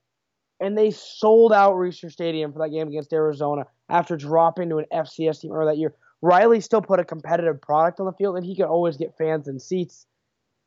And 0.62 0.78
they 0.78 0.90
sold 0.90 1.52
out 1.52 1.74
Reser 1.74 2.10
Stadium 2.10 2.52
for 2.52 2.60
that 2.60 2.70
game 2.70 2.88
against 2.88 3.12
Arizona 3.12 3.66
after 3.88 4.16
dropping 4.16 4.68
to 4.70 4.78
an 4.78 4.86
FCS 4.92 5.40
team 5.40 5.52
earlier 5.52 5.72
that 5.72 5.78
year. 5.78 5.94
Riley 6.22 6.60
still 6.60 6.80
put 6.80 7.00
a 7.00 7.04
competitive 7.04 7.60
product 7.60 7.98
on 7.98 8.06
the 8.06 8.12
field, 8.12 8.36
and 8.36 8.46
he 8.46 8.54
could 8.54 8.66
always 8.66 8.96
get 8.96 9.16
fans 9.18 9.48
and 9.48 9.60
seats. 9.60 10.06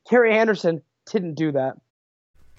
Gary 0.09 0.37
Andersen 0.37 0.81
didn't 1.11 1.35
do 1.35 1.53
that. 1.53 1.77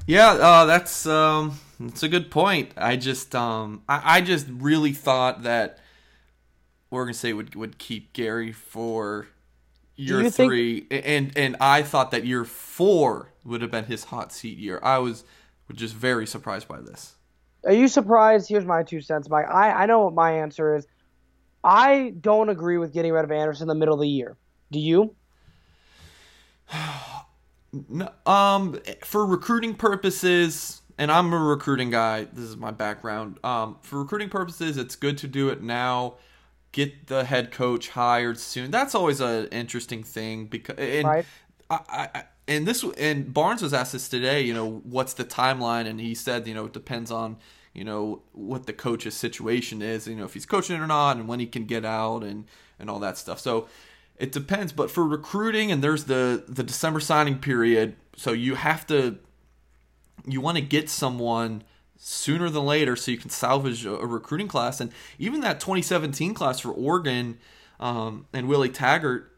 Yeah, 0.06 0.30
uh, 0.30 0.64
that's 0.66 1.06
um, 1.06 1.58
that's 1.80 2.02
a 2.02 2.08
good 2.08 2.30
point. 2.30 2.72
I 2.76 2.96
just 2.96 3.34
um, 3.34 3.82
I, 3.88 4.18
I 4.18 4.20
just 4.20 4.46
really 4.50 4.92
thought 4.92 5.42
that 5.42 5.78
Oregon 6.90 7.14
State 7.14 7.34
would 7.34 7.54
would 7.54 7.78
keep 7.78 8.12
Gary 8.12 8.52
for 8.52 9.26
year 9.96 10.30
three, 10.30 10.82
think... 10.82 11.02
and 11.06 11.36
and 11.36 11.56
I 11.60 11.82
thought 11.82 12.12
that 12.12 12.24
year 12.24 12.44
four 12.44 13.32
would 13.44 13.62
have 13.62 13.70
been 13.70 13.86
his 13.86 14.04
hot 14.04 14.32
seat 14.32 14.58
year. 14.58 14.78
I 14.82 14.98
was 14.98 15.24
just 15.74 15.94
very 15.94 16.26
surprised 16.26 16.68
by 16.68 16.80
this. 16.80 17.15
Are 17.66 17.72
you 17.72 17.88
surprised? 17.88 18.48
Here's 18.48 18.64
my 18.64 18.82
two 18.82 19.00
cents, 19.00 19.28
Mike. 19.28 19.46
I, 19.48 19.70
I 19.70 19.86
know 19.86 20.04
what 20.04 20.14
my 20.14 20.32
answer 20.32 20.76
is. 20.76 20.86
I 21.64 22.14
don't 22.20 22.48
agree 22.48 22.78
with 22.78 22.92
getting 22.92 23.12
rid 23.12 23.24
of 23.24 23.32
Andersen 23.32 23.64
in 23.64 23.68
the 23.68 23.74
middle 23.74 23.94
of 23.94 24.00
the 24.00 24.08
year. 24.08 24.36
Do 24.70 24.78
you? 24.78 25.14
no, 27.88 28.10
um, 28.24 28.80
for 29.02 29.26
recruiting 29.26 29.74
purposes, 29.74 30.80
and 30.96 31.10
I'm 31.10 31.32
a 31.32 31.38
recruiting 31.38 31.90
guy. 31.90 32.24
This 32.32 32.44
is 32.44 32.56
my 32.56 32.70
background. 32.70 33.38
Um, 33.44 33.78
for 33.82 34.00
recruiting 34.00 34.28
purposes, 34.28 34.76
it's 34.76 34.94
good 34.94 35.18
to 35.18 35.28
do 35.28 35.48
it 35.48 35.62
now 35.62 36.14
get 36.76 37.06
the 37.06 37.24
head 37.24 37.50
coach 37.50 37.88
hired 37.88 38.38
soon. 38.38 38.70
That's 38.70 38.94
always 38.94 39.20
an 39.20 39.46
interesting 39.46 40.02
thing 40.02 40.44
because 40.44 40.76
and 40.78 41.08
right. 41.08 41.24
I, 41.70 41.80
I 41.88 42.24
and 42.46 42.66
this 42.66 42.84
and 42.98 43.32
Barnes 43.32 43.62
was 43.62 43.72
asked 43.72 43.94
this 43.94 44.10
today. 44.10 44.42
You 44.42 44.52
know, 44.52 44.82
what's 44.84 45.14
the 45.14 45.24
timeline? 45.24 45.86
And 45.86 45.98
he 45.98 46.14
said, 46.14 46.46
you 46.46 46.52
know, 46.52 46.66
it 46.66 46.74
depends 46.74 47.10
on 47.10 47.38
you 47.76 47.84
know 47.84 48.22
what 48.32 48.66
the 48.66 48.72
coach's 48.72 49.14
situation 49.14 49.82
is. 49.82 50.08
You 50.08 50.16
know, 50.16 50.24
if 50.24 50.32
he's 50.32 50.46
coaching 50.46 50.80
or 50.80 50.86
not, 50.86 51.18
and 51.18 51.28
when 51.28 51.40
he 51.40 51.46
can 51.46 51.66
get 51.66 51.84
out, 51.84 52.24
and 52.24 52.46
and 52.78 52.88
all 52.88 52.98
that 53.00 53.18
stuff. 53.18 53.38
So 53.38 53.68
it 54.16 54.32
depends. 54.32 54.72
But 54.72 54.90
for 54.90 55.06
recruiting, 55.06 55.70
and 55.70 55.84
there's 55.84 56.04
the 56.04 56.44
the 56.48 56.62
December 56.62 57.00
signing 57.00 57.38
period, 57.38 57.96
so 58.16 58.32
you 58.32 58.54
have 58.54 58.86
to 58.86 59.18
you 60.26 60.40
want 60.40 60.56
to 60.56 60.62
get 60.62 60.88
someone 60.88 61.62
sooner 61.98 62.48
than 62.48 62.64
later 62.64 62.96
so 62.96 63.10
you 63.10 63.18
can 63.18 63.30
salvage 63.30 63.84
a, 63.84 63.94
a 63.94 64.06
recruiting 64.06 64.48
class. 64.48 64.80
And 64.80 64.90
even 65.18 65.40
that 65.40 65.60
2017 65.60 66.34
class 66.34 66.60
for 66.60 66.70
Oregon 66.70 67.38
um, 67.78 68.26
and 68.32 68.48
Willie 68.48 68.68
Taggart, 68.70 69.32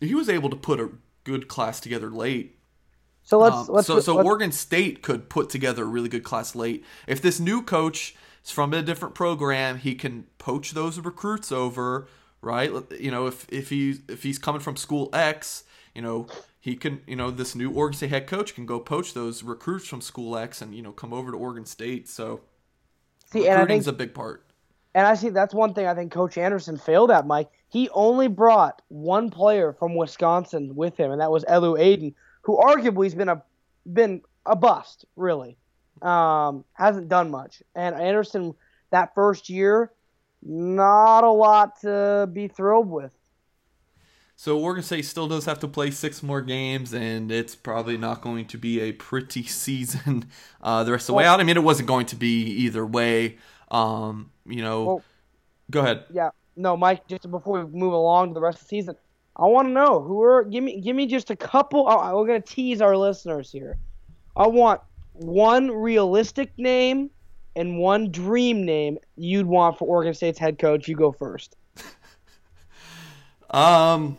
he 0.00 0.14
was 0.14 0.28
able 0.28 0.50
to 0.50 0.56
put 0.56 0.80
a 0.80 0.90
good 1.24 1.48
class 1.48 1.80
together 1.80 2.08
late. 2.08 2.56
So 3.22 3.38
let's, 3.38 3.56
um, 3.56 3.66
let's 3.70 3.86
so 3.86 4.00
so 4.00 4.16
let's, 4.16 4.26
Oregon 4.26 4.52
State 4.52 5.02
could 5.02 5.28
put 5.28 5.50
together 5.50 5.82
a 5.82 5.86
really 5.86 6.08
good 6.08 6.24
class 6.24 6.54
late. 6.54 6.84
If 7.06 7.22
this 7.22 7.38
new 7.38 7.62
coach 7.62 8.14
is 8.44 8.50
from 8.50 8.72
a 8.74 8.82
different 8.82 9.14
program, 9.14 9.78
he 9.78 9.94
can 9.94 10.26
poach 10.38 10.72
those 10.72 10.98
recruits 10.98 11.52
over, 11.52 12.08
right? 12.40 12.72
You 12.98 13.10
know, 13.10 13.26
if 13.26 13.46
if 13.50 13.70
he 13.70 14.00
if 14.08 14.22
he's 14.22 14.38
coming 14.38 14.60
from 14.60 14.76
school 14.76 15.10
X, 15.12 15.64
you 15.94 16.02
know, 16.02 16.26
he 16.60 16.76
can, 16.76 17.00
you 17.06 17.16
know, 17.16 17.30
this 17.30 17.54
new 17.54 17.70
Oregon 17.70 17.96
State 17.96 18.10
head 18.10 18.26
coach 18.26 18.54
can 18.54 18.66
go 18.66 18.80
poach 18.80 19.14
those 19.14 19.42
recruits 19.42 19.86
from 19.86 20.00
School 20.00 20.36
X 20.36 20.60
and 20.60 20.74
you 20.74 20.82
know 20.82 20.92
come 20.92 21.12
over 21.12 21.30
to 21.30 21.36
Oregon 21.36 21.64
State. 21.66 22.08
So 22.08 22.40
see, 23.32 23.48
recruiting's 23.48 23.84
think, 23.84 23.94
a 23.94 23.98
big 23.98 24.14
part. 24.14 24.44
And 24.94 25.06
I 25.06 25.14
see 25.14 25.28
that's 25.28 25.54
one 25.54 25.72
thing 25.74 25.86
I 25.86 25.94
think 25.94 26.12
Coach 26.12 26.36
Andersen 26.36 26.76
failed 26.76 27.10
at, 27.10 27.26
Mike. 27.26 27.50
He 27.68 27.88
only 27.90 28.28
brought 28.28 28.82
one 28.88 29.30
player 29.30 29.72
from 29.72 29.94
Wisconsin 29.94 30.74
with 30.74 30.96
him, 30.96 31.12
and 31.12 31.20
that 31.20 31.30
was 31.30 31.44
Elu 31.44 31.78
Aydon, 31.80 32.14
who 32.42 32.56
arguably 32.56 33.04
has 33.04 33.14
been 33.14 33.28
a 33.28 33.42
been 33.90 34.22
a 34.46 34.56
bust, 34.56 35.04
really. 35.16 35.56
Um, 36.02 36.64
hasn't 36.72 37.08
done 37.08 37.30
much. 37.30 37.62
And 37.74 37.94
Andersen 37.94 38.54
that 38.90 39.14
first 39.14 39.48
year, 39.48 39.92
not 40.42 41.24
a 41.24 41.30
lot 41.30 41.80
to 41.82 42.28
be 42.32 42.48
thrilled 42.48 42.88
with. 42.88 43.12
So 44.36 44.58
Oregon 44.58 44.82
State 44.82 45.04
still 45.04 45.28
does 45.28 45.44
have 45.44 45.58
to 45.60 45.68
play 45.68 45.90
six 45.90 46.22
more 46.22 46.40
games, 46.40 46.94
and 46.94 47.30
it's 47.30 47.54
probably 47.54 47.98
not 47.98 48.22
going 48.22 48.46
to 48.46 48.56
be 48.56 48.80
a 48.80 48.92
pretty 48.92 49.42
season 49.44 50.30
uh, 50.62 50.82
the 50.84 50.92
rest 50.92 51.04
of 51.04 51.06
the 51.08 51.12
well, 51.14 51.24
way 51.24 51.28
out. 51.28 51.40
I 51.40 51.44
mean, 51.44 51.56
it 51.56 51.62
wasn't 51.62 51.88
going 51.88 52.06
to 52.06 52.16
be 52.16 52.44
either 52.44 52.86
way. 52.86 53.36
Um, 53.70 54.30
you 54.46 54.62
know, 54.62 54.84
well, 54.84 55.04
go 55.70 55.80
ahead. 55.80 56.04
Yeah, 56.10 56.30
no, 56.56 56.76
Mike. 56.76 57.06
Just 57.06 57.30
before 57.30 57.64
we 57.64 57.78
move 57.78 57.92
along 57.92 58.28
to 58.28 58.34
the 58.34 58.40
rest 58.40 58.62
of 58.62 58.64
the 58.64 58.68
season, 58.68 58.96
I 59.36 59.46
want 59.46 59.68
to 59.68 59.72
know 59.72 60.00
who 60.00 60.22
are. 60.22 60.44
Give 60.44 60.62
me, 60.62 60.80
give 60.80 60.96
me 60.96 61.06
just 61.06 61.30
a 61.30 61.36
couple. 61.36 61.86
Oh, 61.88 62.18
we're 62.18 62.26
gonna 62.26 62.40
tease 62.40 62.80
our 62.80 62.96
listeners 62.96 63.50
here. 63.50 63.78
I 64.36 64.46
want 64.46 64.80
one 65.12 65.70
realistic 65.70 66.52
name 66.56 67.10
and 67.56 67.78
one 67.78 68.10
dream 68.10 68.64
name 68.64 68.98
you'd 69.16 69.46
want 69.46 69.78
for 69.78 69.86
Oregon 69.86 70.14
State's 70.14 70.38
head 70.38 70.58
coach. 70.58 70.88
You 70.88 70.96
go 70.96 71.12
first. 71.12 71.56
um. 73.50 74.16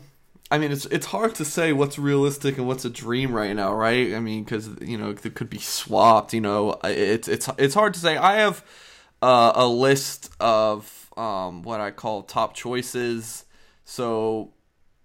I 0.50 0.58
mean, 0.58 0.70
it's 0.70 0.84
it's 0.84 1.06
hard 1.06 1.34
to 1.36 1.46
say 1.46 1.72
what's 1.72 1.98
realistic 1.98 2.58
and 2.58 2.68
what's 2.68 2.84
a 2.84 2.90
dream 2.90 3.32
right 3.32 3.56
now, 3.56 3.72
right? 3.72 4.12
I 4.12 4.20
mean, 4.20 4.44
because 4.44 4.68
you 4.82 4.98
know 4.98 5.08
it 5.08 5.34
could 5.34 5.48
be 5.48 5.58
swapped. 5.58 6.34
You 6.34 6.42
know, 6.42 6.78
it's 6.84 7.26
it's 7.26 7.48
it's 7.56 7.72
hard 7.72 7.94
to 7.94 8.00
say. 8.00 8.18
I 8.18 8.36
have 8.36 8.62
uh, 9.22 9.52
a 9.54 9.66
list 9.66 10.30
of 10.40 11.10
um, 11.16 11.62
what 11.62 11.80
I 11.80 11.90
call 11.90 12.22
top 12.22 12.54
choices. 12.54 13.46
So 13.86 14.52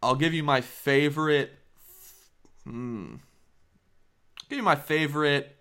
I'll 0.02 0.16
give 0.16 0.34
you 0.34 0.44
my 0.44 0.62
favorite. 0.62 1.52
Hmm. 2.64 3.16
give 4.50 4.58
you 4.58 4.64
my 4.64 4.76
favorite. 4.76 5.56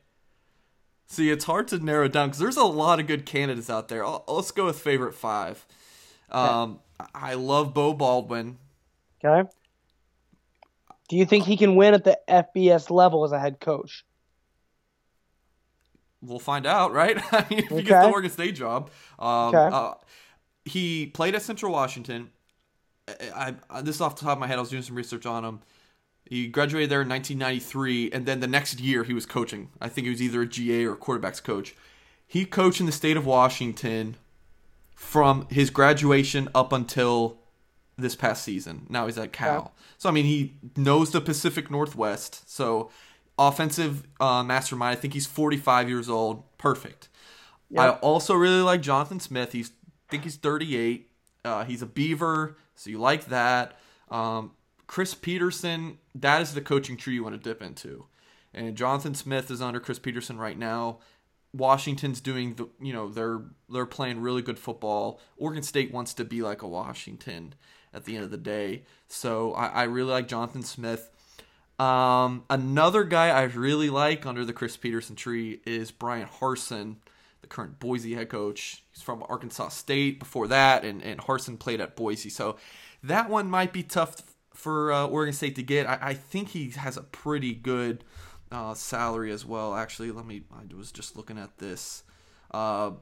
See, 1.07 1.31
it's 1.31 1.45
hard 1.45 1.69
to 1.69 1.79
narrow 1.79 2.09
down 2.09 2.29
because 2.29 2.41
there's 2.41 2.57
a 2.57 2.65
lot 2.65 2.99
of 2.99 3.07
good 3.07 3.27
candidates 3.27 3.71
out 3.71 3.89
there. 3.89 4.05
I'll, 4.05 4.25
let's 4.27 4.51
go 4.51 4.67
with 4.67 4.79
favorite 4.79 5.15
five. 5.15 5.65
Um, 6.31 6.81
okay. 7.01 7.11
I 7.15 7.35
love 7.35 7.73
Beau 7.73 7.93
Baldwin. 7.93 8.59
Okay. 9.25 9.49
Do 11.09 11.17
you 11.17 11.25
think 11.25 11.45
he 11.45 11.57
can 11.57 11.77
win 11.77 11.95
at 11.95 12.03
the 12.03 12.19
FBS 12.29 12.91
level 12.91 13.25
as 13.25 13.31
a 13.31 13.39
head 13.39 13.61
coach? 13.61 14.05
We'll 16.21 16.41
find 16.41 16.67
out, 16.67 16.93
right? 16.93 17.17
I 17.33 17.47
mean, 17.49 17.61
if 17.61 17.67
okay. 17.67 17.77
he 17.77 17.83
gets 17.83 18.05
the 18.07 18.11
Oregon 18.11 18.31
State 18.31 18.57
job. 18.57 18.91
Um, 19.19 19.55
okay. 19.55 19.77
Uh, 19.77 19.95
he 20.65 21.07
played 21.07 21.37
at 21.37 21.43
Central 21.43 21.73
Washington. 21.73 22.31
I, 23.09 23.55
I, 23.71 23.83
this 23.83 23.97
is 23.97 24.01
off 24.01 24.17
the 24.17 24.25
top 24.25 24.35
of 24.35 24.39
my 24.39 24.47
head. 24.47 24.59
I 24.59 24.61
was 24.61 24.71
doing 24.71 24.83
some 24.83 24.97
research 24.97 25.27
on 25.27 25.45
him. 25.45 25.61
He 26.25 26.49
graduated 26.49 26.91
there 26.91 27.03
in 27.03 27.09
1993, 27.09 28.11
and 28.11 28.27
then 28.27 28.41
the 28.41 28.49
next 28.49 28.81
year 28.81 29.05
he 29.05 29.15
was 29.15 29.27
coaching. 29.27 29.71
I 29.81 29.89
think 29.89 30.07
he 30.07 30.11
was 30.11 30.21
either 30.21 30.43
a 30.43 30.47
GA 30.47 30.85
or 30.85 30.95
a 30.95 30.97
quarterbacks 30.97 31.43
coach. 31.43 31.77
He 32.27 32.45
coached 32.45 32.81
in 32.81 32.87
the 32.87 32.93
state 32.93 33.17
of 33.17 33.25
Washington 33.25 34.17
from 34.97 35.47
his 35.51 35.71
graduation 35.71 36.49
up 36.55 36.73
until 36.73 37.39
this 37.97 38.17
past 38.17 38.43
season. 38.43 38.87
Now 38.89 39.07
he's 39.07 39.19
at 39.19 39.33
Cal. 39.33 39.73
Yeah. 39.77 39.83
So 39.99 40.09
I 40.09 40.13
mean, 40.13 40.25
he 40.25 40.55
knows 40.77 41.13
the 41.13 41.21
Pacific 41.21 41.71
Northwest. 41.71 42.51
So 42.51 42.91
offensive 43.39 44.07
uh, 44.21 44.43
mastermind. 44.43 44.99
I 44.99 45.01
think 45.01 45.15
he's 45.15 45.27
45 45.27 45.89
years 45.89 46.09
old. 46.09 46.43
Perfect. 46.59 47.09
Yeah. 47.71 47.83
I 47.83 47.91
also 47.99 48.35
really 48.35 48.63
like 48.63 48.81
Jonathan 48.83 49.21
Smith. 49.21 49.53
He's 49.53 49.71
I 50.09 50.11
think 50.11 50.25
he's 50.25 50.37
38. 50.37 51.11
Uh, 51.45 51.65
he's 51.65 51.83
a 51.83 51.87
Beaver, 51.87 52.57
so 52.77 52.91
you 52.91 52.99
like 52.99 53.27
that. 53.27 53.79
Um, 54.11 54.53
Chris 54.87 55.15
Petersen, 55.15 55.99
that 56.15 56.43
is 56.43 56.55
the 56.55 56.61
coaching 56.61 56.97
tree 56.97 57.15
you 57.15 57.25
want 57.25 57.35
to 57.35 57.43
dip 57.43 57.61
into. 57.61 58.07
And 58.55 58.77
Jonathan 58.77 59.15
Smith 59.15 59.51
is 59.51 59.61
under 59.61 59.81
Chris 59.81 59.99
Petersen 59.99 60.39
right 60.39 60.59
now. 60.59 60.99
Washington's 61.53 62.21
doing 62.21 62.55
the 62.55 62.69
you 62.81 62.93
know 62.93 63.09
they're 63.09 63.41
they're 63.69 63.87
playing 63.87 64.21
really 64.21 64.43
good 64.43 64.59
football. 64.59 65.21
Oregon 65.37 65.63
State 65.63 65.93
wants 65.93 66.15
to 66.15 66.25
be 66.25 66.43
like 66.43 66.63
a 66.63 66.69
Washington 66.69 67.55
at 67.95 68.05
the 68.05 68.15
end 68.15 68.25
of 68.25 68.31
the 68.31 68.37
day. 68.37 68.85
So 69.09 69.53
I, 69.55 69.67
I 69.67 69.83
really 69.85 70.11
like 70.11 70.29
Jonathan 70.29 70.63
Smith. 70.63 71.11
Um, 71.79 72.45
another 72.49 73.05
guy 73.05 73.29
I 73.29 73.43
really 73.45 73.91
like 73.91 74.27
under 74.27 74.45
the 74.45 74.53
Chris 74.53 74.77
Petersen 74.77 75.17
tree 75.17 75.61
is 75.67 75.91
Bryan 75.91 76.29
Harsin, 76.29 76.97
the 77.49 77.55
current 77.55 77.79
Boise 77.79 78.15
head 78.15 78.29
coach. 78.29 78.83
He's 78.93 79.03
from 79.03 79.25
Arkansas 79.29 79.69
State 79.69 80.19
before 80.19 80.49
that, 80.49 80.85
and, 80.85 81.03
and 81.03 81.21
Harsin 81.21 81.59
played 81.59 81.81
at 81.81 81.97
Boise. 81.97 82.29
So 82.29 82.57
that 83.03 83.31
one 83.31 83.49
might 83.49 83.73
be 83.73 83.83
tough 83.83 84.17
for 84.55 84.93
uh, 84.93 85.07
Oregon 85.07 85.33
State 85.33 85.55
to 85.57 85.63
get. 85.63 85.87
I, 85.87 85.99
I 86.01 86.15
think 86.15 86.49
he 86.49 86.71
has 86.71 86.97
a 86.97 87.03
pretty 87.03 87.55
good 87.55 88.05
uh, 88.51 88.75
salary 88.75 89.33
as 89.33 89.45
well. 89.45 89.75
Actually, 89.75 90.11
let 90.11 90.27
me. 90.27 90.43
I 90.53 90.75
was 90.75 90.93
just 90.93 91.17
looking 91.17 91.39
at 91.39 91.59
this. 91.59 92.03
Uh, 92.51 92.93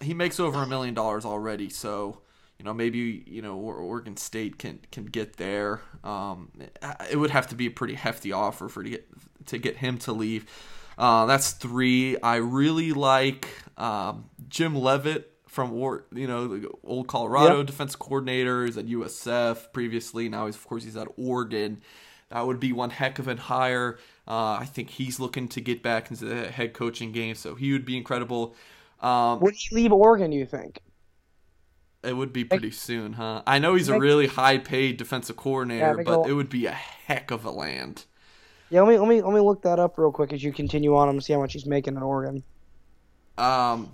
he 0.00 0.14
makes 0.14 0.40
over 0.40 0.62
a 0.62 0.66
million 0.66 0.94
dollars 0.94 1.24
already, 1.24 1.68
so 1.68 2.22
you 2.58 2.64
know 2.64 2.74
maybe 2.74 3.24
you 3.26 3.42
know 3.42 3.56
Oregon 3.56 4.16
State 4.16 4.58
can 4.58 4.80
can 4.90 5.06
get 5.06 5.36
there. 5.36 5.82
Um, 6.02 6.50
it 7.10 7.16
would 7.16 7.30
have 7.30 7.48
to 7.48 7.54
be 7.54 7.66
a 7.66 7.70
pretty 7.70 7.94
hefty 7.94 8.32
offer 8.32 8.68
for 8.68 8.82
to 8.82 8.90
get 8.90 9.08
to 9.46 9.58
get 9.58 9.76
him 9.76 9.98
to 9.98 10.12
leave. 10.12 10.46
Uh, 10.98 11.26
that's 11.26 11.52
three. 11.52 12.18
I 12.20 12.36
really 12.36 12.92
like 12.92 13.48
um, 13.76 14.28
Jim 14.48 14.74
Leavitt 14.74 15.32
from 15.46 15.72
you 16.12 16.26
know 16.26 16.60
old 16.82 17.06
Colorado 17.06 17.58
yep. 17.58 17.66
defense 17.66 17.94
coordinator. 17.94 18.66
He's 18.66 18.76
at 18.76 18.86
USF 18.86 19.72
previously. 19.72 20.28
Now 20.28 20.46
he's 20.46 20.56
of 20.56 20.66
course 20.66 20.82
he's 20.82 20.96
at 20.96 21.06
Oregon. 21.16 21.80
That 22.30 22.46
would 22.46 22.60
be 22.60 22.72
one 22.72 22.90
heck 22.90 23.18
of 23.18 23.28
a 23.28 23.36
hire. 23.36 23.98
Uh, 24.26 24.58
I 24.60 24.66
think 24.66 24.90
he's 24.90 25.18
looking 25.18 25.48
to 25.48 25.60
get 25.60 25.82
back 25.82 26.10
into 26.10 26.26
the 26.26 26.50
head 26.50 26.74
coaching 26.74 27.12
game, 27.12 27.36
so 27.36 27.54
he 27.54 27.72
would 27.72 27.86
be 27.86 27.96
incredible. 27.96 28.54
Um, 29.00 29.40
would 29.40 29.54
he 29.54 29.74
leave 29.74 29.92
Oregon? 29.92 30.32
You 30.32 30.44
think? 30.44 30.80
It 32.02 32.12
would 32.16 32.32
be 32.32 32.44
pretty 32.44 32.70
soon, 32.70 33.14
huh? 33.14 33.42
I 33.46 33.58
know 33.58 33.74
he's 33.74 33.88
a 33.88 33.98
really 33.98 34.28
high-paid 34.28 34.98
defensive 34.98 35.36
coordinator, 35.36 35.96
yeah, 35.98 36.02
but 36.04 36.28
it 36.28 36.32
would 36.32 36.48
be 36.48 36.66
a 36.66 36.72
heck 36.72 37.32
of 37.32 37.44
a 37.44 37.50
land. 37.50 38.04
Yeah, 38.70 38.82
let 38.82 38.90
me 38.90 38.98
let 38.98 39.08
me 39.08 39.22
let 39.22 39.32
me 39.32 39.40
look 39.40 39.62
that 39.62 39.78
up 39.78 39.98
real 39.98 40.12
quick 40.12 40.32
as 40.32 40.42
you 40.42 40.52
continue 40.52 40.96
on 40.96 41.08
and 41.08 41.22
see 41.22 41.32
how 41.32 41.40
much 41.40 41.52
he's 41.54 41.66
making 41.66 41.96
in 41.96 42.02
Oregon. 42.02 42.42
Um, 43.36 43.90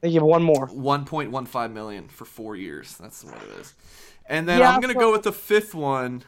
they 0.00 0.10
give 0.10 0.22
one 0.22 0.42
more. 0.42 0.66
One 0.66 1.04
point 1.04 1.30
one 1.30 1.46
five 1.46 1.70
million 1.70 2.08
for 2.08 2.24
four 2.24 2.56
years. 2.56 2.96
That's 2.96 3.24
what 3.24 3.34
it 3.42 3.60
is. 3.60 3.74
And 4.26 4.48
then 4.48 4.60
yeah, 4.60 4.70
I'm 4.70 4.80
gonna 4.80 4.94
so- 4.94 5.00
go 5.00 5.12
with 5.12 5.24
the 5.24 5.32
fifth 5.32 5.74
one 5.74 6.24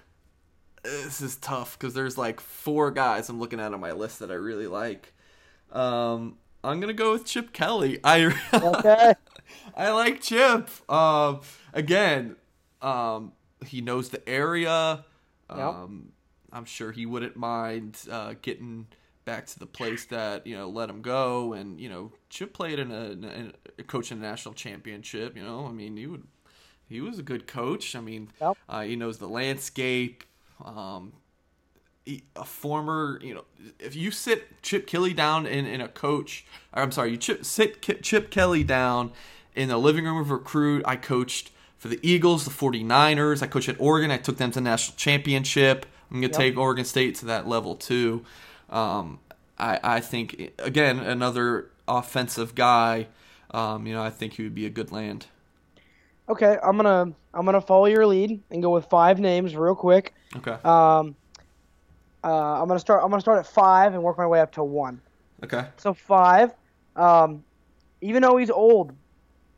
this 0.87 1.20
is 1.20 1.37
tough 1.37 1.78
because 1.78 1.94
there's 1.94 2.16
like 2.16 2.40
four 2.40 2.90
guys 2.90 3.28
I'm 3.28 3.40
looking 3.40 3.61
at 3.61 3.72
on 3.72 3.80
my 3.80 3.92
list 3.92 4.20
that 4.20 4.30
I 4.30 4.35
really 4.35 4.66
like. 4.66 5.12
Um, 5.72 6.38
I'm 6.62 6.80
gonna 6.80 6.92
go 6.92 7.12
with 7.12 7.24
Chip 7.24 7.52
Kelly. 7.52 7.98
I 8.02 8.32
okay. 8.52 9.14
I 9.76 9.90
like 9.90 10.20
Chip. 10.20 10.68
Um, 10.90 11.40
again, 11.72 12.37
um, 12.82 13.32
he 13.64 13.80
knows 13.80 14.11
the 14.11 14.26
area. 14.28 15.04
Um, 15.48 15.59
yep. 15.59 16.15
I'm 16.57 16.64
sure 16.64 16.90
he 16.90 17.05
wouldn't 17.05 17.37
mind 17.37 17.99
uh, 18.11 18.35
getting 18.40 18.87
back 19.27 19.47
to 19.47 19.59
the 19.59 19.66
place 19.66 20.07
that 20.07 20.47
you 20.47 20.57
know 20.57 20.71
let 20.71 20.88
him 20.88 21.03
go. 21.03 21.53
And 21.53 21.79
you 21.79 21.90
know, 21.90 22.12
Chip 22.31 22.55
played 22.55 22.79
in 22.79 22.90
a, 22.90 23.11
in 23.11 23.53
a 23.79 23.83
coach 23.83 24.11
in 24.11 24.19
a 24.19 24.21
national 24.23 24.55
championship. 24.55 25.37
You 25.37 25.45
know, 25.45 25.66
I 25.66 25.73
mean, 25.73 25.97
he 25.97 26.07
would. 26.07 26.25
He 26.88 27.01
was 27.01 27.19
a 27.19 27.23
good 27.23 27.47
coach. 27.49 27.97
I 27.97 28.01
mean, 28.01 28.31
yep. 28.40 28.57
uh, 28.69 28.83
he 28.83 28.97
knows 28.97 29.19
the 29.19 29.29
landscape. 29.29 30.25
Um, 30.64 31.12
a 32.37 32.45
former, 32.45 33.19
you 33.21 33.35
know, 33.35 33.45
if 33.81 33.97
you 33.97 34.12
sit 34.12 34.62
Chip 34.62 34.87
Kelly 34.87 35.12
down 35.12 35.45
in, 35.45 35.66
in 35.66 35.81
a 35.81 35.88
coach, 35.88 36.47
I'm 36.73 36.92
sorry, 36.92 37.11
you 37.11 37.16
chip, 37.16 37.45
sit 37.45 37.83
Chip 37.83 38.31
Kelly 38.31 38.62
down 38.62 39.11
in 39.57 39.69
the 39.69 39.77
living 39.77 40.05
room 40.05 40.19
of 40.19 40.31
a 40.31 40.37
recruit. 40.37 40.85
I 40.87 40.95
coached 40.95 41.51
for 41.77 41.88
the 41.88 41.99
Eagles, 42.03 42.45
the 42.45 42.53
49ers. 42.53 43.42
I 43.42 43.49
coached 43.49 43.69
at 43.69 43.81
Oregon. 43.81 44.12
I 44.12 44.19
took 44.19 44.37
them 44.37 44.53
to 44.53 44.61
the 44.61 44.64
national 44.64 44.97
championship. 44.97 45.85
I'm 46.11 46.21
going 46.21 46.31
to 46.33 46.38
yep. 46.38 46.47
take 46.47 46.59
Oregon 46.59 46.85
State 46.85 47.16
to 47.16 47.27
that 47.27 47.49
level 47.49 47.77
too. 47.77 48.25
Um, 48.71 49.19
I, 49.59 49.81
I 49.83 50.01
think, 50.01 50.53
again, 50.59 50.99
another 50.99 51.71
offensive 51.88 52.55
guy. 52.55 53.07
Um, 53.51 53.87
you 53.87 53.95
know, 53.95 54.03
I 54.03 54.11
think 54.11 54.35
he 54.35 54.42
would 54.42 54.55
be 54.55 54.66
a 54.66 54.71
good 54.71 54.92
land. 54.92 55.27
Okay, 56.29 56.59
I'm 56.62 56.77
gonna 56.77 57.12
I'm 57.33 57.45
gonna 57.45 57.61
follow 57.61 57.87
your 57.87 58.05
lead 58.05 58.42
and 58.51 58.61
go 58.61 58.71
with 58.71 58.87
five 58.87 59.21
names 59.21 59.55
real 59.55 59.77
quick. 59.77 60.12
Okay. 60.35 60.57
Um, 60.64 61.14
uh, 62.25 62.61
I'm 62.61 62.66
gonna 62.66 62.81
start. 62.81 63.03
I'm 63.05 63.11
gonna 63.11 63.21
start 63.21 63.38
at 63.38 63.47
five 63.47 63.95
and 63.95 64.03
work 64.03 64.19
my 64.19 64.27
way 64.27 64.40
up 64.40 64.51
to 64.53 64.64
one. 64.64 65.01
Okay. 65.45 65.64
So 65.77 65.95
five. 65.95 66.53
Um, 66.97 67.45
even 68.01 68.23
though 68.23 68.37
he's 68.37 68.51
old, 68.51 68.92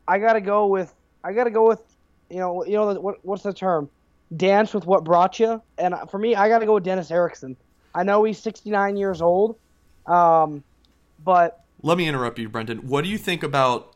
I 0.07 0.19
gotta 0.19 0.41
go 0.41 0.67
with. 0.67 0.93
I 1.23 1.33
gotta 1.33 1.49
go 1.49 1.67
with. 1.67 1.81
You 2.29 2.37
know. 2.37 2.63
You 2.63 2.73
know 2.73 2.93
what? 2.93 3.25
What's 3.25 3.41
the 3.41 3.53
term? 3.53 3.89
Dance 4.35 4.73
with 4.73 4.85
what 4.85 5.03
brought 5.03 5.39
you. 5.39 5.61
And 5.77 5.95
for 6.09 6.17
me, 6.17 6.35
I 6.35 6.49
gotta 6.49 6.65
go 6.65 6.75
with 6.75 6.83
Dennis 6.83 7.11
Erickson. 7.11 7.57
I 7.95 8.03
know 8.03 8.23
he's 8.23 8.39
69 8.39 8.97
years 8.97 9.21
old, 9.21 9.57
um, 10.05 10.63
but. 11.23 11.63
Let 11.81 11.97
me 11.97 12.07
interrupt 12.07 12.37
you, 12.39 12.49
Brendan. 12.49 12.87
What 12.87 13.03
do 13.03 13.09
you 13.09 13.17
think 13.17 13.41
about 13.41 13.95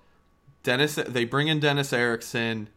Dennis? 0.63 0.95
They 0.95 1.25
bring 1.25 1.47
in 1.47 1.59
Dennis 1.59 1.93
Erickson 1.93 2.69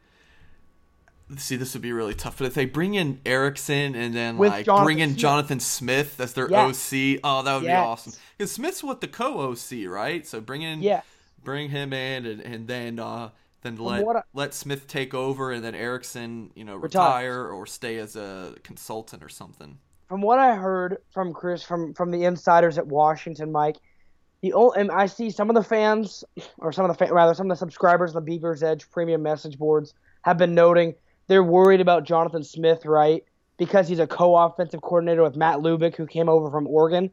see 1.36 1.56
this 1.56 1.74
would 1.74 1.82
be 1.82 1.92
really 1.92 2.14
tough 2.14 2.38
but 2.38 2.46
if 2.46 2.54
they 2.54 2.64
bring 2.64 2.94
in 2.94 3.20
erickson 3.26 3.94
and 3.96 4.14
then 4.14 4.38
With 4.38 4.52
like 4.52 4.64
jonathan 4.64 4.84
bring 4.84 4.98
in 5.00 5.10
smith. 5.10 5.18
jonathan 5.18 5.60
smith 5.60 6.20
as 6.20 6.34
their 6.34 6.48
yes. 6.48 6.92
oc 6.92 7.20
oh 7.24 7.42
that 7.42 7.54
would 7.54 7.64
yes. 7.64 7.82
be 7.82 7.86
awesome 7.86 8.12
because 8.38 8.52
smith's 8.52 8.82
what 8.82 9.00
the 9.00 9.08
co-oc 9.08 9.58
right 9.88 10.24
so 10.26 10.40
bring 10.40 10.62
in 10.62 10.82
yeah 10.82 11.00
bring 11.42 11.70
him 11.70 11.92
in 11.92 12.26
and, 12.26 12.40
and 12.40 12.68
then 12.68 12.98
uh 13.00 13.30
then 13.66 13.76
let 13.76 14.06
I, 14.06 14.22
let 14.32 14.54
smith 14.54 14.86
take 14.86 15.12
over 15.12 15.52
and 15.52 15.64
then 15.64 15.74
erickson 15.74 16.50
you 16.54 16.64
know 16.64 16.76
retire 16.76 17.42
retires. 17.42 17.52
or 17.52 17.66
stay 17.66 17.98
as 17.98 18.16
a 18.16 18.54
consultant 18.62 19.22
or 19.22 19.28
something 19.28 19.78
from 20.08 20.22
what 20.22 20.38
i 20.38 20.54
heard 20.54 20.98
from 21.12 21.32
chris 21.32 21.62
from 21.62 21.92
from 21.94 22.10
the 22.10 22.24
insiders 22.24 22.78
at 22.78 22.86
washington 22.86 23.52
mike 23.52 23.76
the 24.42 24.52
only, 24.52 24.80
and 24.80 24.90
I 24.90 25.06
see 25.06 25.30
some 25.30 25.48
of 25.48 25.56
the 25.56 25.62
fans, 25.62 26.22
or 26.58 26.70
some 26.70 26.88
of 26.88 26.96
the 26.96 27.06
rather 27.12 27.34
some 27.34 27.50
of 27.50 27.56
the 27.56 27.58
subscribers 27.58 28.14
on 28.14 28.22
the 28.22 28.30
Beavers 28.30 28.62
Edge 28.62 28.88
premium 28.90 29.22
message 29.22 29.58
boards 29.58 29.94
have 30.22 30.38
been 30.38 30.54
noting 30.54 30.94
they're 31.26 31.42
worried 31.42 31.80
about 31.80 32.04
Jonathan 32.04 32.44
Smith, 32.44 32.84
right? 32.84 33.24
Because 33.56 33.88
he's 33.88 33.98
a 33.98 34.06
co-offensive 34.06 34.82
coordinator 34.82 35.22
with 35.22 35.36
Matt 35.36 35.58
Lubick, 35.58 35.96
who 35.96 36.06
came 36.06 36.28
over 36.28 36.50
from 36.50 36.66
Oregon. 36.66 37.10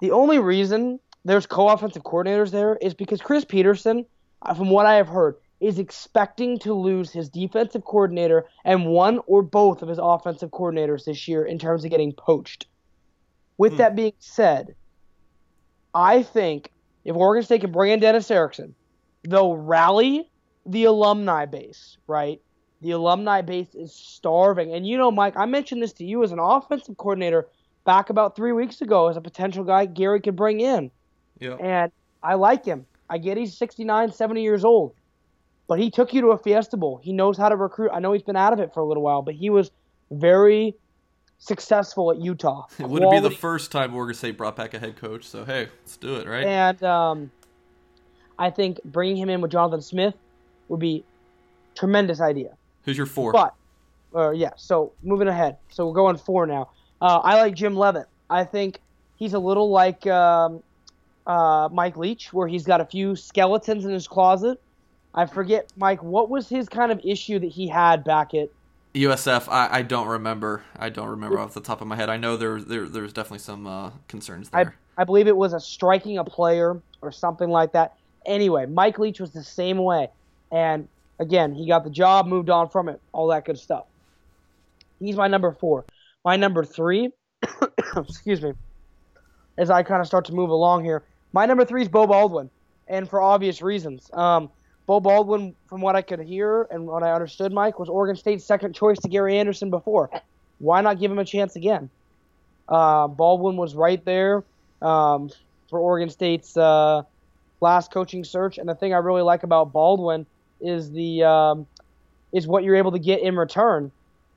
The 0.00 0.12
only 0.12 0.38
reason 0.38 1.00
there's 1.24 1.46
co-offensive 1.46 2.04
coordinators 2.04 2.50
there 2.50 2.78
is 2.80 2.94
because 2.94 3.20
Chris 3.20 3.44
Petersen, 3.44 4.06
uh, 4.42 4.54
from 4.54 4.70
what 4.70 4.86
I 4.86 4.94
have 4.94 5.08
heard, 5.08 5.36
is 5.60 5.78
expecting 5.78 6.58
to 6.58 6.74
lose 6.74 7.10
his 7.10 7.28
defensive 7.28 7.84
coordinator 7.84 8.46
and 8.64 8.86
one 8.86 9.20
or 9.26 9.42
both 9.42 9.82
of 9.82 9.88
his 9.88 9.98
offensive 10.00 10.50
coordinators 10.50 11.04
this 11.04 11.26
year 11.28 11.44
in 11.44 11.58
terms 11.58 11.84
of 11.84 11.90
getting 11.90 12.12
poached. 12.12 12.66
With 13.56 13.72
hmm. 13.72 13.78
that 13.78 13.96
being 13.96 14.12
said, 14.18 14.74
I 15.94 16.22
think 16.22 16.70
if 17.04 17.14
Oregon 17.14 17.44
State 17.44 17.60
can 17.60 17.72
bring 17.72 17.92
in 17.92 18.00
Dennis 18.00 18.30
Erickson, 18.30 18.74
they'll 19.22 19.56
rally 19.56 20.28
the 20.66 20.84
alumni 20.84 21.46
base, 21.46 21.98
right? 22.06 22.40
The 22.80 22.92
alumni 22.92 23.40
base 23.40 23.74
is 23.74 23.92
starving. 23.92 24.72
And 24.74 24.86
you 24.86 24.98
know, 24.98 25.10
Mike, 25.10 25.36
I 25.36 25.46
mentioned 25.46 25.82
this 25.82 25.92
to 25.94 26.04
you 26.04 26.22
as 26.24 26.32
an 26.32 26.38
offensive 26.38 26.96
coordinator 26.96 27.48
back 27.84 28.10
about 28.10 28.34
three 28.34 28.52
weeks 28.52 28.80
ago 28.80 29.08
as 29.08 29.16
a 29.16 29.20
potential 29.20 29.64
guy 29.64 29.86
Gary 29.86 30.20
could 30.20 30.36
bring 30.36 30.60
in. 30.60 30.90
Yeah. 31.38 31.56
And 31.56 31.92
I 32.22 32.34
like 32.34 32.64
him. 32.64 32.86
I 33.08 33.18
get 33.18 33.36
he's 33.36 33.56
69, 33.56 34.12
70 34.12 34.42
years 34.42 34.64
old. 34.64 34.94
But 35.66 35.78
he 35.78 35.90
took 35.90 36.12
you 36.12 36.20
to 36.22 36.28
a 36.28 36.38
Fiesta 36.38 36.76
Bowl. 36.76 37.00
He 37.02 37.12
knows 37.12 37.38
how 37.38 37.48
to 37.48 37.56
recruit. 37.56 37.90
I 37.92 38.00
know 38.00 38.12
he's 38.12 38.22
been 38.22 38.36
out 38.36 38.52
of 38.52 38.60
it 38.60 38.74
for 38.74 38.80
a 38.80 38.84
little 38.84 39.02
while, 39.02 39.22
but 39.22 39.34
he 39.34 39.48
was 39.48 39.70
very 40.10 40.74
successful 41.38 42.10
at 42.10 42.18
Utah. 42.18 42.66
It 42.78 42.88
wouldn't 42.88 43.10
be 43.10 43.20
the 43.20 43.30
first 43.30 43.72
time 43.72 43.94
Oregon 43.94 44.14
State 44.14 44.36
brought 44.36 44.56
back 44.56 44.74
a 44.74 44.78
head 44.78 44.96
coach, 44.96 45.24
so 45.24 45.44
hey, 45.44 45.68
let's 45.82 45.96
do 45.96 46.16
it, 46.16 46.26
right? 46.26 46.44
And 46.44 46.82
um, 46.82 47.30
I 48.38 48.50
think 48.50 48.80
bringing 48.84 49.16
him 49.16 49.30
in 49.30 49.40
with 49.40 49.52
Jonathan 49.52 49.82
Smith 49.82 50.14
would 50.68 50.80
be 50.80 51.04
tremendous 51.74 52.20
idea. 52.20 52.56
Who's 52.84 52.96
your 52.96 53.06
four? 53.06 53.32
But, 53.32 53.54
uh, 54.14 54.30
yeah. 54.30 54.50
So 54.56 54.92
moving 55.02 55.28
ahead. 55.28 55.56
So 55.70 55.86
we're 55.86 55.94
going 55.94 56.16
four 56.16 56.46
now. 56.46 56.70
Uh, 57.00 57.18
I 57.18 57.36
like 57.36 57.54
Jim 57.54 57.76
Leavitt. 57.76 58.06
I 58.30 58.44
think 58.44 58.80
he's 59.16 59.34
a 59.34 59.38
little 59.38 59.70
like 59.70 60.06
um, 60.06 60.62
uh, 61.26 61.68
Mike 61.72 61.96
Leach, 61.96 62.32
where 62.32 62.48
he's 62.48 62.64
got 62.64 62.80
a 62.80 62.84
few 62.84 63.16
skeletons 63.16 63.84
in 63.84 63.90
his 63.90 64.06
closet. 64.08 64.60
I 65.14 65.26
forget, 65.26 65.72
Mike. 65.76 66.02
What 66.02 66.28
was 66.28 66.48
his 66.48 66.68
kind 66.68 66.90
of 66.90 67.00
issue 67.04 67.38
that 67.38 67.50
he 67.50 67.68
had 67.68 68.04
back 68.04 68.34
at 68.34 68.48
USF? 68.94 69.48
I, 69.48 69.78
I 69.78 69.82
don't 69.82 70.08
remember. 70.08 70.64
I 70.76 70.88
don't 70.88 71.08
remember 71.08 71.38
off 71.38 71.54
the 71.54 71.60
top 71.60 71.80
of 71.80 71.86
my 71.86 71.96
head. 71.96 72.08
I 72.08 72.16
know 72.16 72.36
there 72.36 72.60
there 72.60 72.88
there's 72.88 73.12
definitely 73.12 73.38
some 73.38 73.66
uh, 73.66 73.90
concerns 74.08 74.50
there. 74.50 74.74
I, 74.98 75.02
I 75.02 75.04
believe 75.04 75.28
it 75.28 75.36
was 75.36 75.52
a 75.52 75.60
striking 75.60 76.18
a 76.18 76.24
player 76.24 76.80
or 77.00 77.12
something 77.12 77.48
like 77.48 77.72
that. 77.72 77.96
Anyway, 78.26 78.66
Mike 78.66 78.98
Leach 78.98 79.20
was 79.20 79.30
the 79.30 79.44
same 79.44 79.78
way, 79.78 80.08
and 80.50 80.88
Again, 81.18 81.54
he 81.54 81.66
got 81.66 81.84
the 81.84 81.90
job, 81.90 82.26
moved 82.26 82.50
on 82.50 82.68
from 82.68 82.88
it, 82.88 83.00
all 83.12 83.28
that 83.28 83.44
good 83.44 83.58
stuff. 83.58 83.84
He's 84.98 85.16
my 85.16 85.28
number 85.28 85.52
four. 85.52 85.84
My 86.24 86.36
number 86.36 86.64
three, 86.64 87.10
excuse 87.96 88.42
me, 88.42 88.52
as 89.56 89.70
I 89.70 89.82
kind 89.82 90.00
of 90.00 90.06
start 90.06 90.24
to 90.26 90.32
move 90.32 90.50
along 90.50 90.84
here, 90.84 91.04
my 91.32 91.46
number 91.46 91.64
three 91.64 91.82
is 91.82 91.88
Beau 91.88 92.06
Baldwin. 92.06 92.50
and 92.88 93.08
for 93.08 93.20
obvious 93.20 93.62
reasons. 93.62 94.10
Um, 94.12 94.50
Beau 94.86 95.00
Baldwin, 95.00 95.54
from 95.66 95.80
what 95.80 95.96
I 95.96 96.02
could 96.02 96.20
hear 96.20 96.68
and 96.70 96.86
what 96.86 97.02
I 97.02 97.12
understood, 97.12 97.52
Mike, 97.52 97.78
was 97.78 97.88
Oregon 97.88 98.16
State's 98.16 98.44
second 98.44 98.74
choice 98.74 98.98
to 99.00 99.08
Gary 99.08 99.38
Andersen 99.38 99.70
before. 99.70 100.10
Why 100.58 100.80
not 100.82 101.00
give 101.00 101.10
him 101.10 101.18
a 101.18 101.24
chance 101.24 101.56
again? 101.56 101.88
Uh, 102.68 103.08
Baldwin 103.08 103.56
was 103.56 103.74
right 103.74 104.04
there 104.04 104.44
um, 104.82 105.30
for 105.70 105.78
Oregon 105.78 106.10
State's 106.10 106.56
uh, 106.56 107.02
last 107.60 107.90
coaching 107.90 108.24
search, 108.24 108.58
and 108.58 108.68
the 108.68 108.74
thing 108.74 108.94
I 108.94 108.98
really 108.98 109.22
like 109.22 109.42
about 109.42 109.72
Baldwin 109.72 110.26
is 110.60 110.90
the 110.90 111.24
um, 111.24 111.66
is 112.32 112.46
what 112.46 112.64
you're 112.64 112.76
able 112.76 112.92
to 112.92 112.98
get 112.98 113.20
in 113.20 113.36
return, 113.36 113.90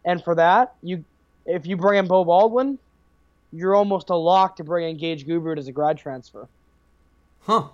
and 0.05 0.23
for 0.23 0.36
that, 0.36 0.73
you 0.81 1.03
if 1.45 1.65
you 1.65 1.77
bring 1.77 1.99
in 1.99 2.07
Beau 2.07 2.25
Baldwin, 2.25 2.77
you're 3.51 3.75
almost 3.75 4.10
a 4.10 4.15
lock 4.15 4.57
to 4.57 4.63
bring 4.63 4.89
in 4.89 4.97
Gage 4.97 5.25
Gubrud 5.25 5.57
as 5.57 5.67
a 5.67 5.71
grad 5.71 5.97
transfer. 5.97 6.47
Huh. 7.41 7.67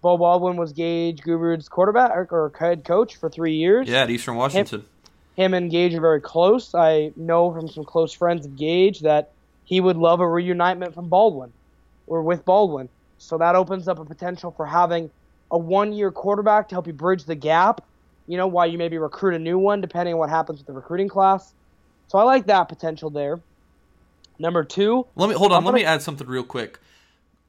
Beau 0.00 0.16
Baldwin 0.16 0.56
was 0.56 0.72
Gage 0.72 1.20
Gubrud's 1.20 1.68
quarterback 1.68 2.32
or 2.32 2.52
head 2.58 2.84
coach 2.84 3.16
for 3.16 3.28
three 3.28 3.54
years. 3.54 3.88
Yeah, 3.88 4.02
at 4.02 4.10
Eastern 4.10 4.36
Washington. 4.36 4.80
Him, 4.80 4.86
him 5.36 5.54
and 5.54 5.70
Gage 5.70 5.94
are 5.94 6.00
very 6.00 6.20
close. 6.20 6.74
I 6.74 7.12
know 7.16 7.52
from 7.52 7.68
some 7.68 7.84
close 7.84 8.12
friends 8.12 8.46
of 8.46 8.56
Gage 8.56 9.00
that 9.00 9.32
he 9.64 9.80
would 9.80 9.96
love 9.96 10.20
a 10.20 10.28
reunitement 10.28 10.94
from 10.94 11.08
Baldwin 11.08 11.52
or 12.06 12.22
with 12.22 12.44
Baldwin. 12.44 12.88
So 13.18 13.38
that 13.38 13.54
opens 13.56 13.88
up 13.88 13.98
a 13.98 14.04
potential 14.04 14.52
for 14.52 14.66
having 14.66 15.10
a 15.50 15.58
one 15.58 15.92
year 15.92 16.10
quarterback 16.10 16.68
to 16.68 16.74
help 16.74 16.86
you 16.86 16.92
bridge 16.92 17.24
the 17.24 17.34
gap, 17.34 17.84
you 18.26 18.36
know, 18.36 18.46
while 18.46 18.66
you 18.66 18.78
maybe 18.78 18.98
recruit 18.98 19.34
a 19.34 19.38
new 19.38 19.58
one, 19.58 19.80
depending 19.80 20.14
on 20.14 20.20
what 20.20 20.30
happens 20.30 20.58
with 20.58 20.66
the 20.66 20.72
recruiting 20.72 21.08
class. 21.08 21.52
So 22.06 22.18
I 22.18 22.22
like 22.22 22.46
that 22.46 22.68
potential 22.68 23.10
there. 23.10 23.40
Number 24.38 24.62
two. 24.62 25.06
Let 25.16 25.28
me 25.28 25.34
hold 25.34 25.52
on. 25.52 25.62
Gonna, 25.62 25.66
let 25.66 25.74
me 25.74 25.84
add 25.84 26.00
something 26.00 26.26
real 26.26 26.44
quick. 26.44 26.78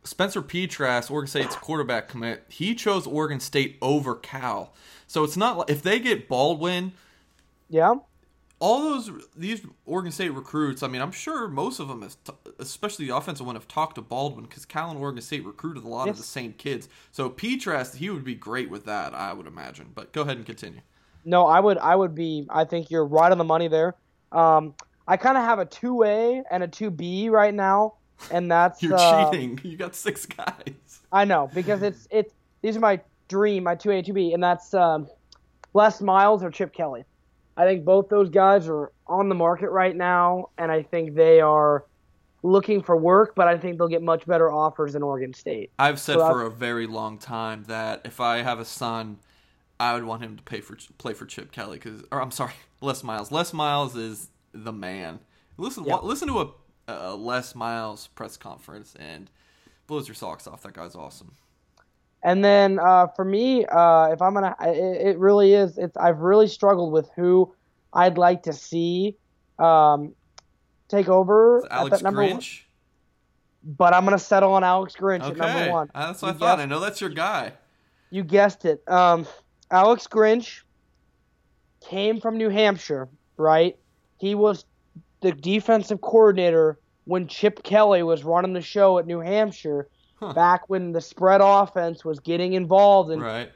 Spencer 0.04 0.42
Petras, 0.42 1.12
Oregon 1.12 1.28
State's 1.28 1.56
quarterback 1.56 2.08
commit, 2.08 2.46
he 2.48 2.74
chose 2.74 3.06
Oregon 3.06 3.40
State 3.40 3.78
over 3.82 4.16
Cal. 4.16 4.74
So 5.08 5.24
it's 5.24 5.38
not 5.38 5.58
like 5.58 5.70
if 5.70 5.82
they 5.82 6.00
get 6.00 6.28
Baldwin, 6.28 6.94
yeah, 7.70 7.96
all 8.60 8.82
those 8.82 9.12
these 9.36 9.66
Oregon 9.86 10.12
State 10.12 10.30
recruits. 10.30 10.84
I 10.84 10.88
mean, 10.88 11.02
I'm 11.02 11.12
sure 11.12 11.48
most 11.48 11.80
of 11.80 11.88
them, 11.88 12.08
especially 12.60 13.08
the 13.08 13.16
offensive 13.16 13.46
one, 13.46 13.56
have 13.56 13.68
talked 13.68 13.96
to 13.96 14.02
Baldwin 14.02 14.46
because 14.46 14.66
Cal 14.66 14.90
and 14.90 15.00
Oregon 15.00 15.22
State 15.22 15.46
recruited 15.46 15.84
a 15.84 15.88
lot 15.88 16.08
yes. 16.08 16.14
of 16.14 16.18
the 16.18 16.28
same 16.28 16.54
kids. 16.54 16.88
So 17.12 17.30
Petras, 17.30 17.96
he 17.96 18.10
would 18.10 18.24
be 18.24 18.36
great 18.36 18.70
with 18.70 18.86
that, 18.86 19.14
I 19.14 19.34
would 19.34 19.48
imagine. 19.48 19.92
But 19.94 20.14
go 20.14 20.22
ahead 20.22 20.38
and 20.38 20.46
continue. 20.46 20.82
No, 21.26 21.46
I 21.46 21.60
would, 21.60 21.78
I 21.78 21.96
would 21.96 22.16
be. 22.16 22.48
I 22.50 22.64
think 22.64 22.90
you're 22.92 23.06
right 23.06 23.32
on 23.32 23.38
the 23.38 23.44
money 23.44 23.68
there. 23.68 23.96
Um, 24.32 24.74
I 25.08 25.18
kind 25.18 25.38
of 25.38 25.44
have 25.44 25.60
a 25.60 25.66
two 25.66 26.04
A 26.04 26.44
and 26.52 26.64
a 26.64 26.68
two 26.68 26.92
B 26.92 27.30
right 27.30 27.54
now 27.54 27.96
and 28.32 28.52
that's 28.52 28.82
you're 28.82 28.96
uh, 28.96 29.32
cheating. 29.32 29.60
You 29.64 29.78
got 29.78 29.96
six 29.96 30.26
guys. 30.26 31.02
I 31.12 31.26
know 31.26 31.50
because 31.54 31.82
it's 31.82 32.08
it's 32.12 32.34
these 32.62 32.78
are 32.78 32.82
my 32.82 33.00
dream, 33.28 33.64
my 33.64 33.76
two 33.76 33.92
A 33.92 34.02
two 34.02 34.14
B, 34.14 34.34
and 34.34 34.44
that's 34.44 34.74
um, 34.74 35.08
Les 35.74 36.02
Miles 36.02 36.44
or 36.44 36.52
Chip 36.52 36.74
Kelly. 36.74 37.04
I 37.58 37.66
think 37.66 37.84
both 37.84 38.10
those 38.10 38.30
guys 38.30 38.70
are 38.70 38.92
on 39.08 39.28
the 39.28 39.36
market 39.36 39.70
right 39.70 39.96
now, 39.96 40.50
and 40.58 40.72
I 40.72 40.84
think 40.84 41.16
they 41.16 41.42
are 41.42 41.86
looking 42.42 42.82
for 42.82 42.96
work, 42.96 43.36
but 43.36 43.48
I 43.48 43.58
think 43.58 43.78
they'll 43.78 43.90
get 43.90 44.02
much 44.02 44.26
better 44.26 44.52
offers 44.52 44.96
in 44.96 45.04
Oregon 45.04 45.34
State. 45.34 45.72
I've 45.78 46.00
said 46.00 46.16
so 46.16 46.30
for 46.30 46.44
a 46.44 46.50
very 46.50 46.88
long 46.88 47.18
time 47.18 47.64
that 47.68 48.02
if 48.06 48.22
I 48.22 48.44
have 48.44 48.60
a 48.60 48.66
son, 48.66 49.20
I 49.80 49.94
would 49.94 50.04
want 50.04 50.24
him 50.24 50.38
to 50.38 50.44
pay 50.44 50.62
for 50.62 50.78
play 50.98 51.14
for 51.14 51.26
Chip 51.26 51.52
Kelly 51.52 51.78
because, 51.78 52.04
or 52.12 52.22
I'm 52.22 52.32
sorry, 52.32 52.54
Les 52.82 53.04
Miles. 53.04 53.32
Les 53.32 53.54
Miles 53.54 53.96
is 53.96 54.30
the 54.54 54.74
man. 54.74 55.20
Listen, 55.58 55.84
yep. 55.84 56.04
listen 56.04 56.28
to 56.30 56.40
a 56.40 56.52
uh, 56.90 57.16
Les 57.16 57.56
Miles 57.56 58.08
press 58.08 58.38
conference 58.38 58.96
and 59.00 59.30
blows 59.88 60.08
your 60.08 60.16
socks 60.16 60.48
off. 60.48 60.64
That 60.64 60.74
guy's 60.74 60.96
awesome. 60.96 61.34
And 62.24 62.44
then 62.44 62.80
uh, 62.80 63.08
for 63.08 63.24
me, 63.24 63.66
uh, 63.66 64.10
if 64.12 64.22
I'm 64.22 64.34
gonna, 64.34 64.56
it, 64.62 65.08
it, 65.08 65.18
really 65.18 65.54
is. 65.54 65.78
It's 65.78 65.96
I've 65.96 66.20
really 66.20 66.48
struggled 66.48 66.92
with 66.92 67.10
who 67.16 67.54
I'd 67.94 68.18
like 68.18 68.44
to 68.44 68.54
see 68.54 69.16
um, 69.58 70.14
take 70.90 71.08
over. 71.08 71.66
Alex 71.72 71.94
at 71.94 72.00
that 72.00 72.04
number 72.04 72.24
Grinch. 72.24 72.64
One. 73.64 73.76
But 73.78 73.94
I'm 73.94 74.04
gonna 74.04 74.20
settle 74.20 74.54
on 74.54 74.64
Alex 74.64 74.96
Grinch 74.96 75.22
okay. 75.22 75.40
at 75.40 75.56
number 75.56 75.72
one. 75.72 75.92
Uh, 75.96 76.08
that's 76.08 76.22
what 76.22 76.30
you 76.30 76.34
I 76.34 76.38
thought. 76.38 76.56
Guessed, 76.58 76.64
I 76.64 76.66
know 76.66 76.80
that's 76.80 77.02
your 77.02 77.10
guy. 77.10 77.54
You 78.10 78.24
guessed 78.24 78.66
it. 78.66 78.84
Um, 78.90 79.26
Alex 79.72 80.08
Grinch 80.08 80.62
came 81.80 82.20
from 82.20 82.38
New 82.38 82.50
Hampshire, 82.50 83.08
right? 83.38 83.78
He 84.18 84.36
was 84.36 84.66
the 85.22 85.32
defensive 85.32 86.02
coordinator 86.02 86.79
when 87.10 87.26
Chip 87.26 87.64
Kelly 87.64 88.04
was 88.04 88.24
running 88.24 88.54
the 88.54 88.62
show 88.62 89.00
at 89.00 89.08
New 89.08 89.20
Hampshire 89.20 89.88
huh. 90.20 90.34
back 90.34 90.70
when 90.70 90.92
the 90.92 91.02
spread 91.02 91.42
offense 91.44 92.06
was 92.06 92.20
getting 92.20 92.54
involved 92.54 93.10
and 93.10 93.20
right. 93.20 93.52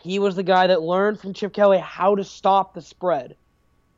he 0.00 0.18
was 0.18 0.36
the 0.36 0.42
guy 0.42 0.66
that 0.66 0.80
learned 0.80 1.20
from 1.20 1.34
Chip 1.34 1.52
Kelly 1.52 1.76
how 1.76 2.14
to 2.14 2.24
stop 2.24 2.72
the 2.72 2.80
spread, 2.80 3.36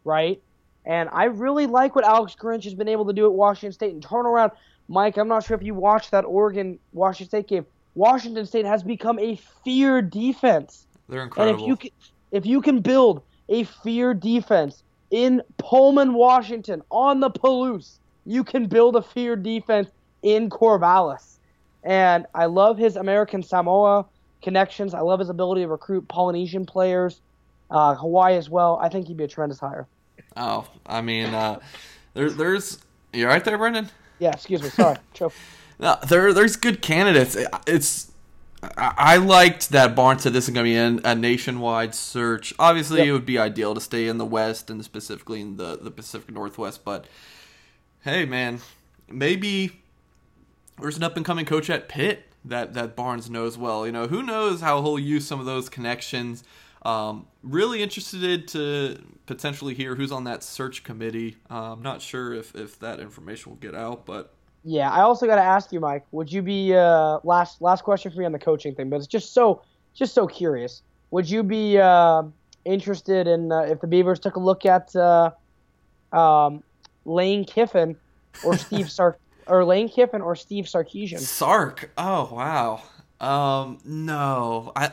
right? 0.04 0.42
And 0.84 1.08
I 1.12 1.26
really 1.26 1.66
like 1.66 1.94
what 1.94 2.04
Alex 2.04 2.34
Grinch 2.34 2.64
has 2.64 2.74
been 2.74 2.88
able 2.88 3.06
to 3.06 3.12
do 3.12 3.26
at 3.26 3.32
Washington 3.32 3.72
State 3.72 3.92
and 3.94 4.02
turn 4.02 4.26
around. 4.26 4.50
Mike, 4.88 5.18
I'm 5.18 5.28
not 5.28 5.44
sure 5.44 5.56
if 5.56 5.62
you 5.62 5.74
watched 5.74 6.10
that 6.10 6.24
Oregon 6.24 6.80
Washington 6.92 7.28
State 7.28 7.46
game. 7.46 7.66
Washington 7.94 8.44
State 8.44 8.64
has 8.64 8.82
become 8.82 9.20
a 9.20 9.36
fear 9.64 10.02
defense. 10.02 10.84
They're 11.08 11.22
incredible. 11.22 11.54
And 11.54 11.62
if 11.62 11.68
you 11.68 11.76
can, 11.76 11.90
if 12.32 12.44
you 12.44 12.60
can 12.60 12.80
build 12.80 13.22
a 13.50 13.62
fear 13.64 14.14
defense 14.14 14.82
in 15.12 15.42
Pullman, 15.58 16.14
Washington, 16.14 16.82
on 16.90 17.20
the 17.20 17.30
Palouse, 17.30 17.98
you 18.28 18.44
can 18.44 18.66
build 18.66 18.94
a 18.94 19.02
fear 19.02 19.36
defense 19.36 19.88
in 20.22 20.50
Corvallis. 20.50 21.38
And 21.82 22.26
I 22.34 22.44
love 22.44 22.76
his 22.76 22.96
American 22.96 23.42
Samoa 23.42 24.04
connections. 24.42 24.92
I 24.92 25.00
love 25.00 25.18
his 25.18 25.30
ability 25.30 25.62
to 25.62 25.68
recruit 25.68 26.06
Polynesian 26.08 26.66
players, 26.66 27.22
uh, 27.70 27.94
Hawaii 27.94 28.36
as 28.36 28.50
well. 28.50 28.78
I 28.82 28.90
think 28.90 29.06
he'd 29.06 29.16
be 29.16 29.24
a 29.24 29.28
tremendous 29.28 29.58
hire. 29.58 29.86
Oh, 30.36 30.68
I 30.84 31.00
mean, 31.00 31.32
uh, 31.32 31.58
there, 32.12 32.28
there's 32.28 32.78
You're 33.14 33.28
right 33.28 33.42
there, 33.42 33.56
Brendan? 33.56 33.88
Yeah, 34.18 34.32
excuse 34.32 34.62
me. 34.62 34.68
Sorry. 34.68 34.98
no, 35.78 35.96
there, 36.06 36.34
there's 36.34 36.56
good 36.56 36.82
candidates. 36.82 37.34
It's 37.66 38.12
I 38.76 39.18
liked 39.18 39.70
that 39.70 39.94
Barnes 39.94 40.24
said 40.24 40.32
this 40.32 40.48
is 40.48 40.54
going 40.54 40.66
to 40.66 40.98
be 41.00 41.08
a, 41.08 41.14
nationwide 41.14 41.94
search. 41.94 42.52
Obviously, 42.58 42.98
yep. 42.98 43.06
it 43.06 43.12
would 43.12 43.26
be 43.26 43.38
ideal 43.38 43.72
to 43.72 43.80
stay 43.80 44.08
in 44.08 44.18
the 44.18 44.26
West 44.26 44.68
and 44.68 44.84
specifically 44.84 45.40
in 45.40 45.58
the, 45.58 45.78
the 45.80 45.92
Pacific 45.92 46.34
Northwest. 46.34 46.84
But 46.84 47.06
hey, 48.02 48.24
man, 48.24 48.60
maybe 49.08 49.80
there's 50.80 50.96
an 50.96 51.02
up 51.02 51.16
and 51.16 51.24
coming 51.24 51.44
coach 51.44 51.70
at 51.70 51.88
Pitt 51.88 52.24
that, 52.44 52.74
that 52.74 52.96
Barnes 52.96 53.28
knows 53.28 53.58
well. 53.58 53.86
You 53.86 53.92
know, 53.92 54.06
who 54.06 54.22
knows 54.22 54.60
how 54.60 54.82
he'll 54.82 54.98
use 54.98 55.26
some 55.26 55.40
of 55.40 55.46
those 55.46 55.68
connections. 55.68 56.44
Um, 56.82 57.26
really 57.42 57.82
interested 57.82 58.48
to 58.48 59.02
potentially 59.26 59.74
hear 59.74 59.94
who's 59.94 60.12
on 60.12 60.24
that 60.24 60.42
search 60.42 60.84
committee. 60.84 61.36
Uh, 61.50 61.72
I'm 61.72 61.82
not 61.82 62.00
sure 62.00 62.32
if, 62.32 62.54
if 62.54 62.78
that 62.80 63.00
information 63.00 63.50
will 63.50 63.58
get 63.58 63.74
out, 63.74 64.06
but 64.06 64.32
yeah, 64.64 64.90
I 64.90 65.02
also 65.02 65.26
got 65.26 65.36
to 65.36 65.42
ask 65.42 65.72
you, 65.72 65.80
Mike. 65.80 66.04
Would 66.12 66.32
you 66.32 66.42
be 66.42 66.74
uh, 66.74 67.20
last 67.24 67.62
last 67.62 67.84
question 67.84 68.10
for 68.10 68.18
me 68.18 68.26
on 68.26 68.32
the 68.32 68.38
coaching 68.38 68.74
thing? 68.74 68.90
But 68.90 68.96
it's 68.96 69.06
just 69.06 69.32
so 69.32 69.62
just 69.94 70.14
so 70.14 70.26
curious. 70.26 70.82
Would 71.10 71.28
you 71.28 71.42
be 71.42 71.78
uh, 71.78 72.24
interested 72.64 73.26
in 73.26 73.50
uh, 73.50 73.60
if 73.60 73.80
the 73.80 73.86
Beavers 73.86 74.18
took 74.18 74.36
a 74.36 74.40
look 74.40 74.66
at 74.66 74.94
uh, 74.94 75.30
um, 76.12 76.62
Lane 77.08 77.44
Kiffin 77.44 77.96
or 78.44 78.56
Steve 78.56 78.90
Sark 78.90 79.18
or 79.46 79.64
Lane 79.64 79.88
Kiffin 79.88 80.20
or 80.20 80.36
Steve 80.36 80.66
Sarkisian? 80.66 81.18
Sark. 81.18 81.90
Oh 81.96 82.32
wow. 82.32 82.82
Um, 83.20 83.78
no, 83.84 84.72
I, 84.76 84.86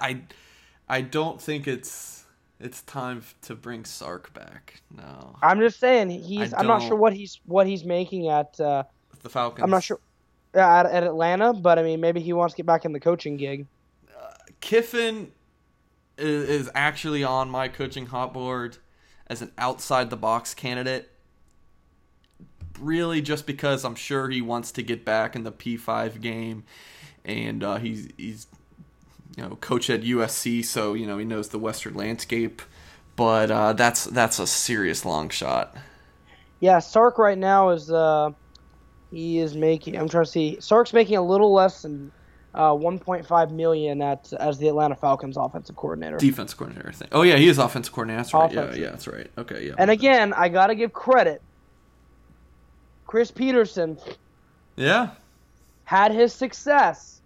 I 0.89 0.97
I 0.97 1.01
don't 1.01 1.41
think 1.41 1.67
it's 1.67 2.25
it's 2.59 2.81
time 2.83 3.23
to 3.43 3.55
bring 3.55 3.85
Sark 3.85 4.33
back. 4.33 4.81
No. 4.95 5.35
I'm 5.41 5.59
just 5.59 5.79
saying 5.79 6.09
he's. 6.09 6.53
I'm 6.53 6.67
not 6.67 6.81
sure 6.81 6.95
what 6.95 7.13
he's 7.13 7.39
what 7.45 7.67
he's 7.67 7.83
making 7.83 8.29
at. 8.29 8.59
Uh, 8.59 8.83
the 9.21 9.29
Falcons. 9.29 9.63
I'm 9.63 9.69
not 9.69 9.83
sure 9.83 9.99
at, 10.53 10.85
at 10.85 11.03
Atlanta, 11.03 11.53
but 11.53 11.77
I 11.77 11.83
mean, 11.83 11.99
maybe 11.99 12.21
he 12.21 12.33
wants 12.33 12.53
to 12.53 12.57
get 12.57 12.65
back 12.65 12.85
in 12.85 12.93
the 12.93 12.99
coaching 12.99 13.37
gig. 13.37 13.67
Uh, 14.09 14.31
Kiffin 14.61 15.31
is, 16.17 16.49
is 16.49 16.71
actually 16.73 17.23
on 17.23 17.49
my 17.49 17.67
coaching 17.67 18.07
hot 18.07 18.33
board 18.33 18.77
as 19.27 19.41
an 19.41 19.51
outside 19.57 20.09
the 20.09 20.17
box 20.17 20.53
candidate. 20.53 21.11
Really, 22.79 23.21
just 23.21 23.45
because 23.45 23.85
I'm 23.85 23.95
sure 23.95 24.29
he 24.29 24.41
wants 24.41 24.71
to 24.73 24.83
get 24.83 25.05
back 25.05 25.35
in 25.35 25.43
the 25.43 25.51
P5 25.51 26.21
game, 26.21 26.63
and 27.23 27.63
uh, 27.63 27.77
he's 27.77 28.09
he's 28.17 28.47
you 29.35 29.43
know 29.43 29.55
coach 29.57 29.89
at 29.89 30.01
USC, 30.01 30.63
so 30.63 30.93
you 30.93 31.07
know 31.07 31.17
he 31.17 31.25
knows 31.25 31.49
the 31.49 31.59
Western 31.59 31.93
landscape. 31.93 32.61
But 33.15 33.49
uh, 33.49 33.73
that's 33.73 34.05
that's 34.05 34.39
a 34.39 34.47
serious 34.47 35.05
long 35.05 35.29
shot. 35.29 35.75
Yeah, 36.59 36.79
Sark 36.79 37.17
right 37.17 37.37
now 37.37 37.69
is 37.69 37.91
uh, 37.91 38.31
he 39.11 39.39
is 39.39 39.55
making. 39.55 39.97
I'm 39.97 40.09
trying 40.09 40.25
to 40.25 40.31
see. 40.31 40.57
Sark's 40.59 40.93
making 40.93 41.17
a 41.17 41.21
little 41.21 41.53
less 41.53 41.83
than 41.83 42.11
uh, 42.53 42.71
1.5 42.71 43.51
million 43.51 44.01
at 44.01 44.31
as 44.33 44.57
the 44.57 44.67
Atlanta 44.67 44.95
Falcons 44.95 45.37
offensive 45.37 45.75
coordinator. 45.75 46.17
Defense 46.17 46.53
coordinator, 46.53 46.89
I 46.89 46.91
think. 46.93 47.11
Oh 47.13 47.21
yeah, 47.21 47.37
he 47.37 47.47
is 47.47 47.57
offensive 47.57 47.93
coordinator. 47.93 48.23
That's 48.23 48.33
right. 48.33 48.51
Offensive. 48.51 48.77
Yeah, 48.77 48.83
yeah, 48.83 48.89
that's 48.91 49.07
right. 49.07 49.31
Okay, 49.37 49.67
yeah. 49.67 49.75
And 49.77 49.91
again, 49.91 50.33
I 50.33 50.49
got 50.49 50.67
to 50.67 50.75
give 50.75 50.93
credit. 50.93 51.41
Chris 53.07 53.31
Petersen. 53.31 53.97
Yeah. 54.75 55.11
Had 55.85 56.11
his 56.11 56.33
success 56.33 57.21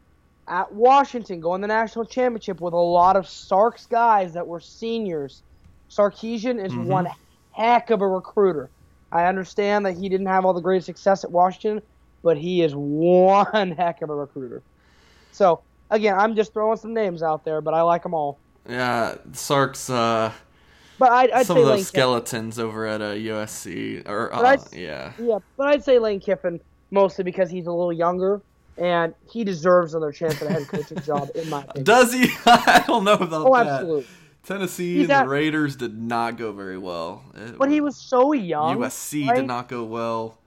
at 0.47 0.73
Washington, 0.73 1.39
going 1.39 1.61
the 1.61 1.67
national 1.67 2.05
championship 2.05 2.59
with 2.59 2.73
a 2.73 2.77
lot 2.77 3.15
of 3.15 3.27
Sark's 3.27 3.85
guys 3.85 4.33
that 4.33 4.47
were 4.47 4.59
seniors. 4.59 5.43
Sarkisian 5.89 6.63
is 6.63 6.75
one 6.75 7.07
heck 7.51 7.89
of 7.89 8.01
a 8.01 8.07
recruiter. 8.07 8.69
I 9.11 9.25
understand 9.25 9.85
that 9.85 9.97
he 9.97 10.09
didn't 10.09 10.27
have 10.27 10.45
all 10.45 10.53
the 10.53 10.61
great 10.61 10.83
success 10.83 11.23
at 11.23 11.31
Washington, 11.31 11.81
but 12.23 12.37
he 12.37 12.61
is 12.61 12.73
one 12.75 13.71
heck 13.77 14.01
of 14.01 14.09
a 14.09 14.15
recruiter. 14.15 14.61
So 15.31 15.61
again, 15.89 16.17
I'm 16.17 16.35
just 16.35 16.53
throwing 16.53 16.77
some 16.77 16.93
names 16.93 17.23
out 17.23 17.45
there, 17.45 17.61
but 17.61 17.73
I 17.73 17.81
like 17.81 18.03
them 18.03 18.13
all. 18.13 18.37
Yeah, 18.67 19.15
Sark's 19.33 19.89
uh, 19.89 20.31
But 20.99 21.11
I'd, 21.11 21.31
I'd 21.31 21.45
some 21.45 21.55
say 21.55 21.61
of 21.61 21.67
those 21.67 21.75
Lane 21.77 21.83
skeletons 21.85 22.59
over 22.59 22.85
at 22.85 23.01
uh, 23.01 23.13
USC 23.13 24.07
or 24.07 24.33
uh, 24.33 24.57
yeah. 24.73 25.13
Yeah, 25.17 25.39
but 25.57 25.67
I'd 25.67 25.83
say 25.83 25.97
Lane 25.97 26.19
Kiffin 26.19 26.59
mostly 26.91 27.23
because 27.23 27.49
he's 27.49 27.67
a 27.67 27.71
little 27.71 27.93
younger 27.93 28.41
and 28.77 29.13
he 29.29 29.43
deserves 29.43 29.93
another 29.93 30.11
chance 30.11 30.41
at 30.41 30.49
a 30.49 30.53
head 30.53 30.67
coaching 30.67 30.99
job, 31.01 31.29
in 31.35 31.49
my 31.49 31.61
opinion. 31.63 31.83
Does 31.83 32.13
he? 32.13 32.29
I 32.45 32.83
don't 32.87 33.03
know 33.03 33.13
about 33.13 33.29
that. 33.29 33.37
oh, 33.37 33.55
that. 33.55 33.67
absolutely. 33.67 34.07
Tennessee 34.43 35.01
and 35.01 35.09
the 35.09 35.27
Raiders 35.27 35.75
did 35.75 35.97
not 35.97 36.37
go 36.37 36.51
very 36.51 36.77
well. 36.77 37.23
It- 37.35 37.57
But 37.57 37.69
he 37.69 37.81
was 37.81 37.95
so 37.95 38.33
young. 38.33 38.77
USC 38.77 39.27
right? 39.27 39.35
did 39.35 39.47
not 39.47 39.67
go 39.67 39.83
well. 39.83 40.37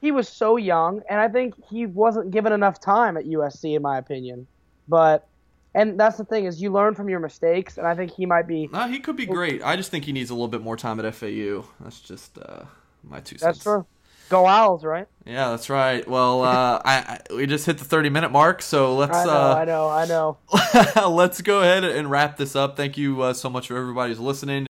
he 0.00 0.10
was 0.10 0.28
so 0.28 0.56
young, 0.56 1.02
and 1.08 1.20
I 1.20 1.28
think 1.28 1.54
he 1.68 1.86
wasn't 1.86 2.30
given 2.30 2.52
enough 2.52 2.80
time 2.80 3.16
at 3.16 3.24
USC, 3.24 3.76
in 3.76 3.82
my 3.82 3.98
opinion. 3.98 4.46
But, 4.88 5.28
and 5.74 5.98
that's 5.98 6.18
the 6.18 6.24
thing 6.24 6.44
is, 6.44 6.60
you 6.60 6.70
learn 6.70 6.94
from 6.94 7.08
your 7.08 7.20
mistakes, 7.20 7.78
and 7.78 7.86
I 7.86 7.94
think 7.94 8.12
he 8.12 8.26
might 8.26 8.46
be. 8.46 8.68
No, 8.72 8.86
he 8.86 9.00
could 9.00 9.16
be 9.16 9.26
great. 9.26 9.62
I 9.62 9.76
just 9.76 9.90
think 9.90 10.04
he 10.04 10.12
needs 10.12 10.30
a 10.30 10.34
little 10.34 10.48
bit 10.48 10.62
more 10.62 10.76
time 10.76 11.00
at 11.00 11.14
FAU. 11.14 11.64
That's 11.80 12.00
just 12.00 12.38
uh, 12.38 12.64
my 13.02 13.20
two 13.20 13.38
cents. 13.38 13.58
That's 13.58 13.62
true. 13.62 13.86
Go 14.28 14.46
Owls, 14.46 14.84
right? 14.84 15.06
Yeah, 15.26 15.50
that's 15.50 15.68
right. 15.68 16.06
Well, 16.08 16.42
uh, 16.42 16.80
I, 16.84 16.94
I 16.94 17.34
we 17.34 17.46
just 17.46 17.66
hit 17.66 17.78
the 17.78 17.84
thirty 17.84 18.10
minute 18.10 18.30
mark, 18.30 18.62
so 18.62 18.94
let's 18.96 19.16
I 19.16 19.24
know, 19.24 19.30
uh, 19.30 19.54
I 19.54 19.64
know, 19.64 19.88
I 19.88 20.06
know. 20.06 20.38
let's 21.10 21.40
go 21.40 21.60
ahead 21.60 21.84
and 21.84 22.10
wrap 22.10 22.36
this 22.36 22.54
up. 22.54 22.76
Thank 22.76 22.96
you 22.96 23.22
uh, 23.22 23.34
so 23.34 23.48
much 23.48 23.68
for 23.68 23.76
everybody 23.76 24.10
who's 24.10 24.20
listening. 24.20 24.66